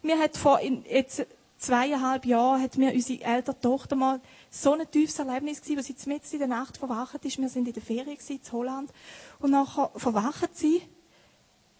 Mir 0.00 0.20
hat 0.20 0.36
vor 0.36 0.60
jetzt 0.62 1.26
zweieinhalb 1.62 2.26
Jahren 2.26 2.60
hat 2.60 2.76
mir 2.76 2.92
unsere 2.92 3.22
ältere 3.22 3.58
Tochter 3.58 3.96
mal 3.96 4.20
so 4.50 4.72
ein 4.72 4.90
tiefes 4.90 5.18
Erlebnis 5.18 5.62
gewesen, 5.62 5.78
wo 5.78 5.82
sie 5.82 6.08
mitten 6.08 6.32
in 6.32 6.38
der 6.38 6.48
Nacht 6.48 6.76
verwacht 6.76 7.24
ist. 7.24 7.38
Wir 7.38 7.48
sind 7.48 7.68
in 7.68 7.74
der 7.74 7.82
Ferien 7.82 8.16
gewesen, 8.16 8.40
in 8.44 8.52
Holland. 8.52 8.90
Und 9.38 9.52
nachher 9.52 9.90
verwacht 9.96 10.56
sie, 10.56 10.82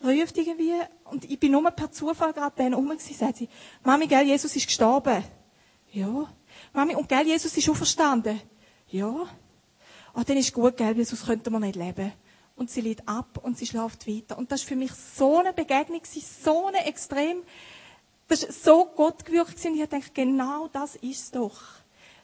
ruft 0.02 0.38
irgendwie, 0.38 0.74
und 1.04 1.28
ich 1.28 1.38
bin 1.38 1.52
nur 1.52 1.68
per 1.70 1.90
Zufall 1.90 2.32
gerade 2.32 2.54
dann 2.56 2.74
rum 2.74 2.88
gewesen, 2.88 3.14
sagt 3.14 3.38
sie, 3.38 3.48
Mami, 3.82 4.06
gell, 4.06 4.26
Jesus 4.26 4.54
ist 4.54 4.66
gestorben. 4.66 5.24
Ja. 5.92 6.26
Mami, 6.72 6.94
und 6.94 7.08
gell, 7.08 7.26
Jesus 7.26 7.56
ist 7.56 7.68
auferstanden. 7.68 8.40
Ja. 8.88 9.26
Ah, 10.14 10.24
dann 10.24 10.36
ist 10.36 10.52
gut, 10.52 10.76
gell, 10.76 10.96
Jesus 10.96 11.26
könnte 11.26 11.50
man 11.50 11.62
nicht 11.62 11.76
leben. 11.76 12.12
Und 12.54 12.70
sie 12.70 12.82
liegt 12.82 13.08
ab 13.08 13.40
und 13.42 13.56
sie 13.58 13.66
schläft 13.66 14.06
weiter. 14.06 14.38
Und 14.38 14.52
das 14.52 14.60
ist 14.60 14.68
für 14.68 14.76
mich 14.76 14.92
so 14.92 15.38
eine 15.38 15.52
Begegnung, 15.52 16.02
so 16.04 16.66
eine 16.66 16.84
extrem, 16.84 17.42
das 18.28 18.42
ist 18.42 18.64
so 18.64 18.87
Gott 18.96 19.24
gewirkt 19.24 19.64
und 19.64 19.74
ich 19.74 19.80
gedacht, 19.80 20.14
genau 20.14 20.68
das 20.68 20.96
ist 20.96 21.22
es 21.22 21.30
doch. 21.30 21.61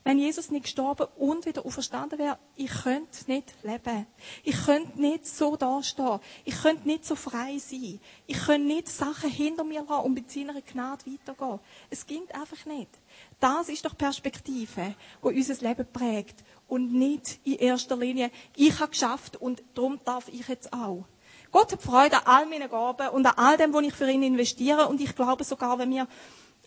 Wenn 0.09 0.19
Jesus 0.19 0.51
nicht 0.51 0.63
gestorben 0.63 1.07
und 1.19 1.45
wieder 1.45 1.67
auferstanden 1.67 2.19
wäre, 2.19 2.39
ich 2.57 2.71
könnte 2.71 3.31
nicht 3.31 3.53
leben. 3.63 4.07
Ich 4.43 4.65
könnte 4.65 4.99
nicht 4.99 5.27
so 5.27 5.55
dastehen. 5.55 6.21
Ich 6.47 6.63
könnte 6.63 6.89
nicht 6.89 7.05
so 7.05 7.15
frei 7.15 7.59
sein. 7.59 8.01
Ich 8.27 8.39
könnte 8.39 8.67
nicht 8.69 8.89
Sachen 8.89 9.29
hinter 9.29 9.65
mir 9.65 9.83
lassen 9.83 10.07
und 10.07 10.15
mit 10.15 10.31
seiner 10.31 10.63
Gnade 10.63 11.05
weitergehen. 11.05 11.61
Es 11.91 12.07
ging 12.07 12.23
einfach 12.31 12.65
nicht. 12.65 12.89
Das 13.39 13.69
ist 13.69 13.85
doch 13.85 13.99
Perspektive, 13.99 14.95
wo 15.21 15.29
unser 15.29 15.55
Leben 15.57 15.87
prägt. 15.93 16.43
Und 16.69 16.95
nicht 16.95 17.41
in 17.45 17.57
erster 17.57 17.97
Linie, 17.99 18.31
ich 18.57 18.81
habe 18.81 18.93
geschafft 18.93 19.37
und 19.37 19.63
darum 19.75 20.01
darf 20.07 20.29
ich 20.29 20.49
jetzt 20.49 20.73
auch. 20.73 21.05
Gott 21.51 21.73
hat 21.73 21.83
Freude 21.83 22.17
an 22.17 22.23
all 22.27 22.47
meinen 22.47 22.69
Gaben 22.69 23.09
und 23.09 23.27
an 23.27 23.35
all 23.37 23.57
dem, 23.57 23.73
was 23.73 23.83
ich 23.83 23.95
für 23.95 24.11
ihn 24.11 24.23
investiere. 24.23 24.89
Und 24.89 25.01
ich 25.01 25.15
glaube 25.15 25.45
sogar, 25.45 25.79
wenn 25.79 25.91
wir 25.91 26.07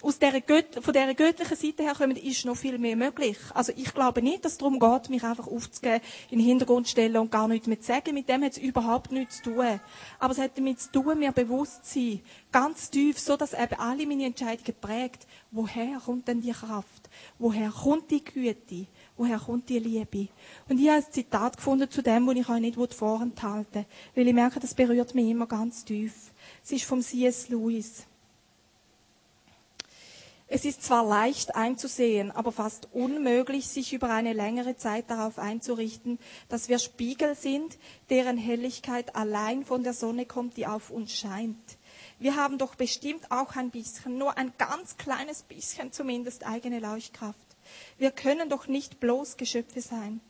aus 0.01 0.17
der 0.17 0.41
Göt 0.41 0.83
von 0.83 0.93
dieser 0.93 1.13
göttlichen 1.13 1.55
Seite 1.55 1.83
her 1.83 1.93
kommen, 1.93 2.17
ist 2.17 2.45
noch 2.45 2.57
viel 2.57 2.77
mehr 2.77 2.95
möglich. 2.95 3.37
Also 3.53 3.71
ich 3.75 3.93
glaube 3.93 4.21
nicht, 4.21 4.43
dass 4.43 4.53
es 4.53 4.57
darum 4.57 4.79
geht, 4.79 5.09
mich 5.09 5.23
einfach 5.23 5.47
aufzugeben, 5.47 6.01
in 6.31 6.39
den 6.39 6.47
Hintergrund 6.47 6.87
zu 6.87 6.91
stellen 6.91 7.17
und 7.17 7.31
gar 7.31 7.47
nichts 7.47 7.67
mehr 7.67 7.79
zu 7.79 7.87
sagen. 7.87 8.13
Mit 8.13 8.27
dem 8.27 8.43
hat 8.43 8.53
es 8.53 8.57
überhaupt 8.57 9.11
nichts 9.11 9.37
zu 9.37 9.53
tun. 9.53 9.79
Aber 10.19 10.33
es 10.33 10.39
hat 10.39 10.57
damit 10.57 10.79
zu 10.79 10.91
tun, 10.91 11.19
mir 11.19 11.31
bewusst 11.31 11.85
zu 11.85 11.99
sein, 11.99 12.21
ganz 12.51 12.89
tief, 12.89 13.19
so 13.19 13.37
dass 13.37 13.53
eben 13.53 13.79
alle 13.79 14.07
meine 14.07 14.25
Entscheidungen 14.25 14.75
prägt. 14.79 15.27
Woher 15.51 15.99
kommt 16.03 16.27
denn 16.27 16.41
die 16.41 16.51
Kraft? 16.51 17.09
Woher 17.37 17.69
kommt 17.69 18.09
die 18.09 18.23
Güte? 18.23 18.87
Woher 19.21 19.37
kommt 19.37 19.69
die 19.69 19.77
Liebe? 19.77 20.29
Und 20.67 20.79
ich 20.79 20.89
habe 20.89 20.97
ein 21.05 21.11
Zitat 21.11 21.55
gefunden 21.55 21.87
zu 21.91 22.01
dem, 22.01 22.25
wo 22.25 22.31
ich 22.31 22.49
euch 22.49 22.59
nicht 22.59 22.75
vorenthalten 22.95 23.85
will, 24.15 24.23
weil 24.23 24.27
ich 24.27 24.33
merke, 24.33 24.59
das 24.59 24.73
berührt 24.73 25.13
mich 25.13 25.29
immer 25.29 25.45
ganz 25.45 25.85
tief. 25.85 26.31
Es 26.63 26.71
ist 26.71 26.85
vom 26.85 27.03
C.S. 27.03 27.49
Lewis. 27.49 28.07
Es 30.47 30.65
ist 30.65 30.81
zwar 30.81 31.05
leicht 31.05 31.55
einzusehen, 31.55 32.31
aber 32.31 32.51
fast 32.51 32.87
unmöglich, 32.93 33.67
sich 33.67 33.93
über 33.93 34.09
eine 34.09 34.33
längere 34.33 34.75
Zeit 34.75 35.11
darauf 35.11 35.37
einzurichten, 35.37 36.17
dass 36.49 36.67
wir 36.67 36.79
Spiegel 36.79 37.35
sind, 37.35 37.77
deren 38.09 38.39
Helligkeit 38.39 39.15
allein 39.15 39.63
von 39.65 39.83
der 39.83 39.93
Sonne 39.93 40.25
kommt, 40.25 40.57
die 40.57 40.65
auf 40.65 40.89
uns 40.89 41.13
scheint. 41.13 41.77
Wir 42.17 42.37
haben 42.37 42.57
doch 42.57 42.73
bestimmt 42.73 43.29
auch 43.29 43.55
ein 43.55 43.69
bisschen, 43.69 44.17
nur 44.17 44.35
ein 44.39 44.51
ganz 44.57 44.97
kleines 44.97 45.43
bisschen 45.43 45.91
zumindest 45.91 46.43
eigene 46.47 46.79
Leuchtkraft. 46.79 47.50
Wir 47.97 48.11
können 48.11 48.49
doch 48.49 48.67
nicht 48.67 48.99
bloß 48.99 49.37
Geschöpfe 49.37 49.81
sein. 49.81 50.21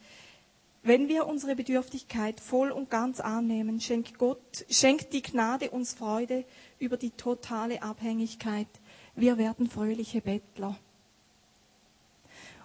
Wenn 0.83 1.07
wir 1.07 1.27
unsere 1.27 1.55
Bedürftigkeit 1.55 2.39
voll 2.39 2.71
und 2.71 2.89
ganz 2.89 3.19
annehmen, 3.19 3.79
schenkt 3.79 4.17
Gott, 4.17 4.65
schenkt 4.69 5.13
die 5.13 5.21
Gnade 5.21 5.69
uns 5.69 5.93
Freude 5.93 6.43
über 6.79 6.97
die 6.97 7.11
totale 7.11 7.83
Abhängigkeit. 7.83 8.67
Wir 9.15 9.37
werden 9.37 9.69
fröhliche 9.69 10.21
Bettler. 10.21 10.75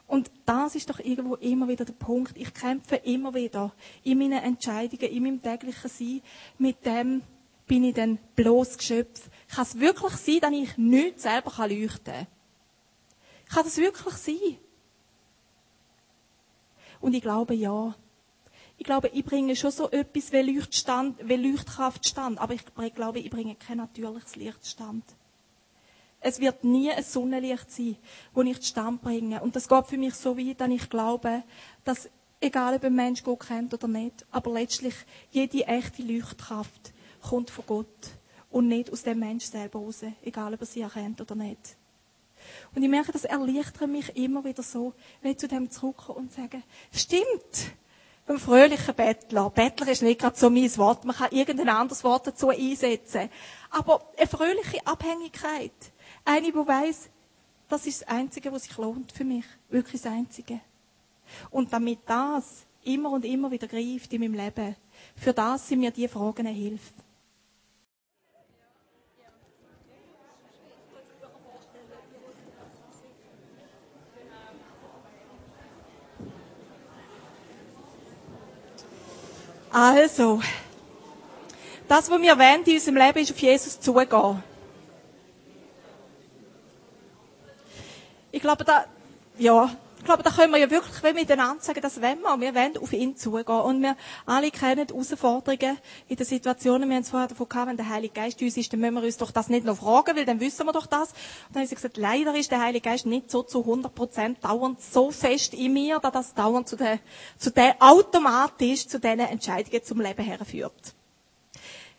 Und 0.06 0.30
das 0.46 0.76
ist 0.76 0.88
doch 0.88 1.00
irgendwo 1.00 1.34
immer 1.34 1.68
wieder 1.68 1.84
der 1.84 1.92
Punkt. 1.92 2.36
Ich 2.36 2.54
kämpfe 2.54 2.96
immer 2.96 3.34
wieder 3.34 3.74
in 4.04 4.18
meinen 4.18 4.42
Entscheidungen, 4.42 5.10
in 5.10 5.22
meinem 5.22 5.42
täglichen 5.42 5.90
Sein 5.90 6.22
mit 6.58 6.86
dem, 6.86 7.22
bin 7.66 7.84
ich 7.84 7.94
denn 7.94 8.18
bloß 8.36 8.78
Geschöpf? 8.78 9.28
Kann 9.48 9.64
es 9.64 9.80
wirklich 9.80 10.12
sein, 10.12 10.40
dass 10.40 10.52
ich 10.52 10.78
nichts 10.78 11.24
selber 11.24 11.66
leuchten 11.66 12.14
kann? 12.14 12.26
Kann 13.48 13.64
das 13.64 13.76
wirklich 13.76 14.14
sein? 14.14 14.58
Und 17.06 17.14
ich 17.14 17.22
glaube, 17.22 17.54
ja. 17.54 17.94
Ich 18.76 18.84
glaube, 18.84 19.12
ich 19.14 19.24
bringe 19.24 19.54
schon 19.54 19.70
so 19.70 19.88
etwas 19.92 20.32
wie, 20.32 20.40
Leuchtstand, 20.40 21.16
wie 21.22 21.36
Leuchtkraft 21.36 22.04
stand, 22.04 22.40
aber 22.40 22.54
ich 22.54 22.94
glaube, 22.96 23.20
ich 23.20 23.30
bringe 23.30 23.54
kein 23.54 23.76
natürliches 23.76 24.34
Lichtstand. 24.34 25.04
Es 26.18 26.40
wird 26.40 26.64
nie 26.64 26.90
ein 26.90 27.04
Sonnenlicht 27.04 27.70
sein, 27.70 27.96
wo 28.34 28.42
ich 28.42 28.60
Stand 28.66 29.02
bringe. 29.02 29.40
Und 29.40 29.54
das 29.54 29.68
geht 29.68 29.86
für 29.86 29.96
mich 29.96 30.14
so 30.16 30.36
weit, 30.36 30.60
dass 30.60 30.68
ich 30.68 30.90
glaube, 30.90 31.44
dass, 31.84 32.10
egal 32.40 32.74
ob 32.74 32.82
ein 32.82 32.96
Mensch 32.96 33.22
Gott 33.22 33.46
kennt 33.46 33.72
oder 33.72 33.86
nicht, 33.86 34.26
aber 34.32 34.50
letztlich 34.50 34.96
jede 35.30 35.64
echte 35.64 36.02
Leuchtkraft 36.02 36.92
kommt 37.22 37.50
von 37.50 37.66
Gott 37.68 38.10
und 38.50 38.66
nicht 38.66 38.90
aus 38.92 39.04
dem 39.04 39.20
Mensch 39.20 39.44
selber 39.44 39.78
raus, 39.78 40.02
egal 40.24 40.54
ob 40.54 40.60
er 40.60 40.66
sie 40.66 40.80
erkennt 40.80 41.20
oder 41.20 41.36
nicht. 41.36 41.76
Und 42.74 42.82
ich 42.82 42.88
merke, 42.88 43.12
das 43.12 43.24
erleichtert 43.24 43.88
mich 43.88 44.16
immer 44.16 44.44
wieder 44.44 44.62
so, 44.62 44.92
wenn 45.22 45.32
ich 45.32 45.38
zu 45.38 45.48
dem 45.48 45.70
zurückkomme 45.70 46.18
und 46.18 46.32
sage, 46.32 46.62
stimmt, 46.92 47.72
beim 48.26 48.38
fröhlichen 48.38 48.94
Bettler. 48.94 49.50
Bettler 49.50 49.88
ist 49.88 50.02
nicht 50.02 50.20
gerade 50.20 50.36
so 50.36 50.50
mein 50.50 50.76
Wort. 50.76 51.04
Man 51.04 51.14
kann 51.14 51.30
irgendein 51.30 51.68
anderes 51.68 52.02
Wort 52.02 52.26
dazu 52.26 52.48
einsetzen. 52.48 53.30
Aber 53.70 54.02
eine 54.16 54.26
fröhliche 54.26 54.84
Abhängigkeit. 54.84 55.72
Eine, 56.24 56.50
die 56.50 56.54
weiss, 56.54 57.08
das 57.68 57.86
ist 57.86 58.02
das 58.02 58.08
Einzige, 58.08 58.52
was 58.52 58.64
sich 58.64 58.76
lohnt 58.76 59.12
für 59.12 59.24
mich. 59.24 59.44
Wirklich 59.68 60.02
das 60.02 60.12
Einzige. 60.12 60.60
Und 61.50 61.72
damit 61.72 62.00
das 62.06 62.66
immer 62.84 63.10
und 63.10 63.24
immer 63.24 63.50
wieder 63.50 63.68
greift 63.68 64.12
in 64.12 64.20
meinem 64.20 64.34
Leben, 64.34 64.76
für 65.16 65.32
das 65.32 65.68
sind 65.68 65.80
mir 65.80 65.90
die 65.90 66.08
Fragen 66.08 66.46
eine 66.46 66.56
Hilfe. 66.56 66.92
Also, 79.78 80.40
das, 81.86 82.10
was 82.10 82.22
wir 82.22 82.38
wollen 82.38 82.64
in 82.64 82.72
unserem 82.76 82.96
Leben, 82.96 83.18
ist 83.18 83.30
auf 83.30 83.38
Jesus 83.38 83.78
zugehen. 83.78 84.42
Ich 88.32 88.40
glaube, 88.40 88.64
da, 88.64 88.86
ja, 89.36 89.70
glaube, 90.06 90.22
da 90.22 90.30
können 90.30 90.52
wir 90.52 90.58
ja 90.58 90.70
wirklich 90.70 91.14
miteinander 91.14 91.62
sagen, 91.62 91.80
das 91.80 92.00
wollen 92.00 92.20
wir. 92.20 92.40
Wir 92.40 92.54
wollen 92.54 92.78
auf 92.78 92.92
ihn 92.92 93.16
zugehen. 93.16 93.46
Und 93.46 93.82
wir 93.82 93.96
alle 94.24 94.50
kennen 94.50 94.86
die 94.86 94.94
Herausforderungen 94.94 95.78
in 96.08 96.16
den 96.16 96.26
Situationen. 96.26 96.88
Wir 96.88 96.96
haben 96.96 97.02
es 97.02 97.10
vorher 97.10 97.28
davon 97.28 97.48
gehabt, 97.48 97.68
wenn 97.68 97.76
der 97.76 97.88
Heilige 97.88 98.14
Geist 98.14 98.40
uns 98.40 98.56
ist, 98.56 98.72
dann 98.72 98.80
müssen 98.80 98.94
wir 98.94 99.02
uns 99.02 99.16
doch 99.16 99.30
das 99.30 99.48
nicht 99.48 99.66
noch 99.66 99.76
fragen, 99.76 100.16
weil 100.16 100.24
dann 100.24 100.40
wissen 100.40 100.66
wir 100.66 100.72
doch 100.72 100.86
das. 100.86 101.10
Und 101.10 101.16
dann 101.52 101.62
haben 101.62 101.68
sie 101.68 101.74
gesagt, 101.74 101.96
leider 101.96 102.34
ist 102.34 102.50
der 102.50 102.60
Heilige 102.60 102.88
Geist 102.88 103.06
nicht 103.06 103.30
so 103.30 103.42
zu 103.42 103.60
100 103.60 103.94
Prozent 103.94 104.44
dauernd 104.44 104.80
so 104.80 105.10
fest 105.10 105.54
in 105.54 105.72
mir, 105.72 105.98
dass 105.98 106.12
das 106.12 106.34
dauernd 106.34 106.68
zu 106.68 106.76
der, 106.76 106.98
zu 107.36 107.50
der, 107.50 107.76
automatisch 107.80 108.86
zu 108.86 108.98
diesen 108.98 109.20
Entscheidungen 109.20 109.84
zum 109.84 110.00
Leben 110.00 110.24
herführt. 110.24 110.94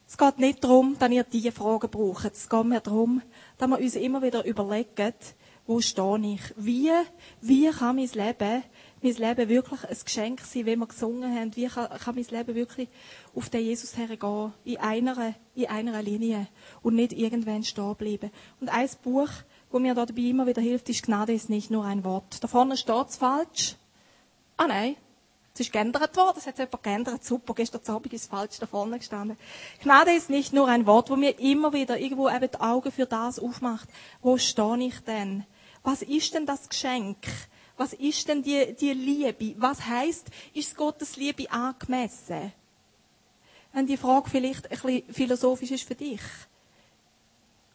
Es 0.07 0.17
geht 0.17 0.39
nicht 0.39 0.63
darum, 0.63 0.97
dass 0.97 1.11
ihr 1.11 1.23
diese 1.25 1.51
Fragen 1.51 1.89
braucht. 1.89 2.33
Es 2.33 2.47
geht 2.47 2.63
mir 2.63 2.79
darum, 2.79 3.21
dass 3.57 3.69
wir 3.69 3.77
uns 3.77 3.95
immer 3.95 4.21
wieder 4.21 4.45
überlegen, 4.45 5.13
wo 5.67 5.81
stehe 5.81 6.33
ich? 6.33 6.41
Wie, 6.55 6.91
wie 7.41 7.69
kann 7.69 7.97
mein 7.97 8.07
Leben, 8.07 8.63
mein 9.01 9.13
Leben 9.13 9.49
wirklich 9.49 9.83
ein 9.83 9.97
Geschenk 10.03 10.41
sein, 10.41 10.65
wie 10.65 10.75
wir 10.77 10.87
gesungen 10.87 11.35
haben? 11.35 11.55
Wie 11.55 11.67
kann, 11.67 11.89
kann 11.89 12.15
mein 12.15 12.25
Leben 12.25 12.55
wirklich 12.55 12.87
auf 13.35 13.49
den 13.49 13.65
Jesus 13.65 13.97
hergehen? 13.97 14.53
In 14.63 14.77
einer, 14.77 15.35
in 15.55 15.65
einer 15.67 16.01
Linie. 16.01 16.47
Und 16.81 16.95
nicht 16.95 17.11
irgendwann 17.11 17.63
stehen 17.63 17.95
bleiben. 17.95 18.31
Und 18.61 18.69
ein 18.69 18.89
Buch, 19.03 19.29
wo 19.69 19.79
mir 19.79 19.93
dabei 19.93 20.21
immer 20.21 20.47
wieder 20.47 20.61
hilft, 20.61 20.87
ist 20.89 21.03
Gnade 21.03 21.33
ist 21.33 21.49
nicht 21.49 21.69
nur 21.69 21.83
ein 21.83 22.05
Wort. 22.05 22.41
Da 22.41 22.47
vorne 22.47 22.77
steht 22.77 23.09
es 23.09 23.17
falsch. 23.17 23.75
Ah 24.55 24.67
nein. 24.67 24.95
Es 25.53 25.61
ist 25.61 25.73
geändert 25.73 26.15
worden, 26.15 26.33
das 26.35 26.45
hat 26.45 26.59
jemand 26.59 26.83
geändert. 26.83 27.23
Super, 27.25 27.55
gestern 27.55 27.81
Abend 27.87 28.13
ist 28.13 28.29
falsch 28.29 28.59
da 28.59 28.67
vorne 28.67 28.99
gestanden. 28.99 29.37
Gnade 29.81 30.11
ist 30.11 30.29
nicht 30.29 30.53
nur 30.53 30.67
ein 30.67 30.85
Wort, 30.85 31.09
wo 31.09 31.15
mir 31.15 31.37
immer 31.39 31.73
wieder 31.73 31.97
irgendwo 31.97 32.29
eben 32.29 32.49
die 32.49 32.61
Augen 32.61 32.91
für 32.91 33.07
das 33.07 33.39
aufmacht. 33.39 33.89
Wo 34.21 34.37
stehe 34.37 34.77
ich 34.85 34.99
denn? 34.99 35.45
Was 35.87 36.01
ist 36.01 36.33
denn 36.33 36.45
das 36.45 36.67
Geschenk? 36.67 37.15
Was 37.77 37.93
ist 37.93 38.27
denn 38.27 38.43
die, 38.43 38.75
die 38.77 38.91
Liebe? 38.91 39.55
Was 39.57 39.85
heißt, 39.85 40.27
ist 40.53 40.75
Gottes 40.75 41.15
Liebe 41.15 41.49
angemessen? 41.49 42.51
Wenn 43.71 43.87
die 43.87 43.95
Frage 43.95 44.29
vielleicht 44.29 44.69
ein 44.69 44.77
bisschen 44.77 45.13
philosophisch 45.13 45.71
ist 45.71 45.87
für 45.87 45.95
dich. 45.95 46.19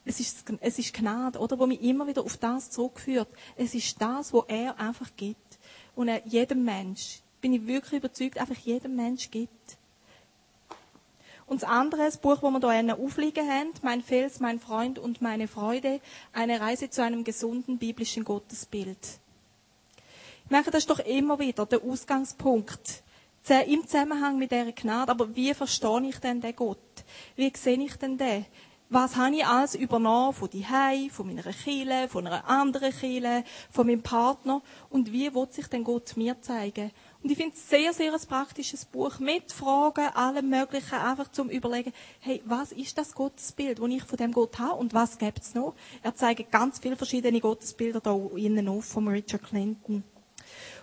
Es 0.04 0.20
ist, 0.20 0.44
es 0.60 0.78
ist 0.78 0.92
Gnade, 0.92 1.38
oder? 1.38 1.58
Wo 1.58 1.66
mich 1.66 1.80
immer 1.80 2.06
wieder 2.06 2.22
auf 2.22 2.36
das 2.36 2.70
zurückführt. 2.70 3.28
Es 3.56 3.72
ist 3.74 3.98
das, 4.02 4.30
wo 4.30 4.44
er 4.46 4.78
einfach 4.78 5.08
gibt. 5.16 5.58
Und 5.96 6.08
er 6.08 6.20
jedem 6.26 6.64
Mensch, 6.64 7.20
bin 7.40 7.54
ich 7.54 7.66
wirklich 7.66 7.94
überzeugt, 7.94 8.36
einfach 8.36 8.58
jedem 8.58 8.94
Mensch 8.94 9.30
gibt. 9.30 9.78
Und 11.46 11.62
das 11.62 11.68
andere, 11.68 12.04
das 12.04 12.18
Buch, 12.18 12.38
wo 12.42 12.50
wir 12.50 12.72
hier 12.72 12.98
aufliegen 12.98 13.48
haben, 13.48 13.72
Mein 13.82 14.02
Fels, 14.02 14.40
mein 14.40 14.60
Freund 14.60 14.98
und 14.98 15.20
meine 15.20 15.48
Freude, 15.48 16.00
eine 16.32 16.60
Reise 16.60 16.88
zu 16.88 17.02
einem 17.02 17.24
gesunden 17.24 17.78
biblischen 17.78 18.24
Gottesbild. 18.24 18.98
Ich 20.44 20.50
merke, 20.50 20.70
das 20.70 20.80
ist 20.80 20.90
doch 20.90 20.98
immer 21.00 21.38
wieder 21.38 21.66
der 21.66 21.82
Ausgangspunkt. 21.82 23.02
Im 23.66 23.86
Zusammenhang 23.86 24.38
mit 24.38 24.52
dieser 24.52 24.72
Gnade. 24.72 25.10
Aber 25.10 25.34
wie 25.34 25.52
verstehe 25.52 26.08
ich 26.08 26.18
denn 26.18 26.40
den 26.40 26.54
Gott? 26.54 26.78
Wie 27.36 27.52
sehe 27.56 27.82
ich 27.82 27.96
denn 27.96 28.16
den? 28.16 28.46
Was 28.88 29.16
habe 29.16 29.34
ich 29.34 29.46
alles 29.46 29.74
übernommen 29.74 30.34
von 30.34 30.50
Hei, 30.52 31.08
von 31.10 31.26
meiner 31.26 31.50
Kille, 31.50 32.08
von 32.08 32.26
einer 32.26 32.46
anderen 32.46 32.92
Kille, 32.92 33.42
von 33.70 33.86
meinem 33.86 34.02
Partner? 34.02 34.60
Und 34.90 35.12
wie 35.12 35.34
wird 35.34 35.54
sich 35.54 35.66
denn 35.66 35.82
Gott 35.82 36.16
mir 36.16 36.40
zeigen? 36.42 36.90
Und 37.22 37.30
ich 37.30 37.36
finde 37.36 37.54
es 37.54 37.68
sehr, 37.68 37.92
sehr 37.92 38.12
ein 38.12 38.20
praktisches 38.20 38.84
Buch 38.84 39.20
mit 39.20 39.52
Fragen, 39.52 40.08
allem 40.14 40.50
Möglichen, 40.50 40.94
einfach 40.94 41.30
zum 41.30 41.50
Überlegen, 41.50 41.92
hey, 42.18 42.42
was 42.44 42.72
ist 42.72 42.98
das 42.98 43.14
Gottesbild, 43.14 43.78
das 43.78 43.88
ich 43.88 44.02
von 44.02 44.16
dem 44.16 44.32
Gott 44.32 44.58
habe 44.58 44.74
und 44.74 44.92
was 44.92 45.18
gibt 45.18 45.40
es 45.40 45.54
noch? 45.54 45.74
Er 46.02 46.16
zeigt 46.16 46.50
ganz 46.50 46.80
viele 46.80 46.96
verschiedene 46.96 47.38
Gottesbilder 47.38 48.00
da 48.00 48.18
innen 48.34 48.68
auf 48.68 48.86
von 48.86 49.06
Richard 49.06 49.44
Clinton. 49.44 50.02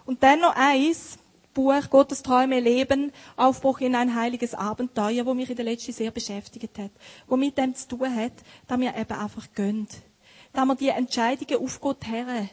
Und 0.05 0.23
dann 0.23 0.39
noch 0.39 0.55
eins, 0.55 1.19
Buch 1.53 1.89
Gottes 1.89 2.23
Träume 2.23 2.61
leben, 2.61 3.11
Aufbruch 3.35 3.81
in 3.81 3.95
ein 3.95 4.15
heiliges 4.15 4.53
Abenteuer, 4.53 5.25
wo 5.25 5.33
mich 5.33 5.49
in 5.49 5.57
der 5.57 5.65
letzten 5.65 5.91
sehr 5.91 6.11
beschäftigt 6.11 6.77
hat, 6.77 6.91
wo 7.27 7.35
mit 7.35 7.57
dem 7.57 7.75
zu 7.75 7.89
tun 7.89 8.15
hat, 8.15 8.31
dass 8.67 8.79
wir 8.79 8.95
eben 8.95 9.19
einfach 9.19 9.47
gönnt. 9.53 9.89
Da 10.53 10.63
wir 10.63 10.75
die 10.75 10.87
Entscheidungen 10.87 11.61
auf 11.61 11.81
Gott 11.81 12.07
her 12.07 12.47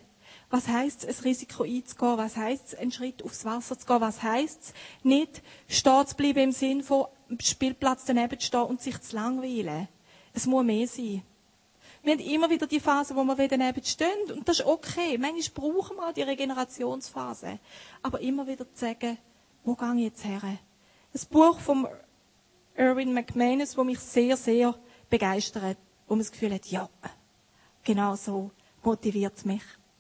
was 0.51 0.69
heißt 0.69 1.05
es, 1.05 1.19
ein 1.19 1.25
Risiko 1.25 1.65
einzugehen? 1.65 2.19
Was 2.19 2.37
heißt 2.37 2.69
es, 2.69 2.75
einen 2.79 2.93
Schritt 2.93 3.23
aufs 3.25 3.45
Wasser 3.45 3.79
zu 3.79 3.87
gehen? 3.87 4.01
Was 4.01 4.23
heißt 4.23 4.63
es, 4.63 4.75
nicht 5.03 5.43
stehen 5.69 6.07
zu 6.07 6.15
bleiben 6.15 6.39
im 6.39 6.53
Sinn 6.53 6.83
von 6.83 7.07
Spielplatz 7.41 8.05
daneben 8.05 8.39
zu 8.39 8.47
stehen 8.47 8.63
und 8.63 8.81
sich 8.81 9.01
zu 9.01 9.17
langweilen? 9.17 9.89
Es 10.33 10.47
muss 10.47 10.65
mehr 10.65 10.87
sein. 10.87 11.23
Wir 12.03 12.13
haben 12.13 12.21
immer 12.21 12.49
wieder 12.49 12.69
die 12.69 12.79
Phase, 12.79 13.17
wo 13.17 13.25
wir 13.25 13.37
wieder 13.37 13.59
daneben 13.59 13.83
stehen. 13.83 14.31
Und 14.31 14.49
das 14.49 14.61
ist 14.61 14.67
okay. 14.67 15.19
Manchmal 15.19 15.71
brauchen 15.73 15.97
wir 15.97 16.13
die 16.13 16.23
Regenerationsphase. 16.23 17.59
Aber 18.03 18.21
immer 18.21 18.47
wieder 18.47 18.65
zu 18.73 18.87
sagen, 18.87 19.19
wo 19.65 19.75
gehe 19.75 19.95
ich 19.97 20.03
jetzt 20.03 20.25
her? 20.25 20.41
Ein 20.43 20.61
Buch 21.31 21.59
von 21.59 21.89
Erwin 22.75 23.13
McManus, 23.13 23.75
das 23.75 23.85
mich 23.85 23.99
sehr, 23.99 24.37
sehr 24.37 24.79
begeistert, 25.11 25.79
wo 26.07 26.15
man 26.15 26.21
das 26.21 26.31
Gefühl 26.31 26.55
hat, 26.55 26.67
ja, 26.67 26.89
genau 27.83 28.15
so 28.15 28.53
motiviert 28.85 29.37
es 29.37 29.45
mich. 29.45 29.63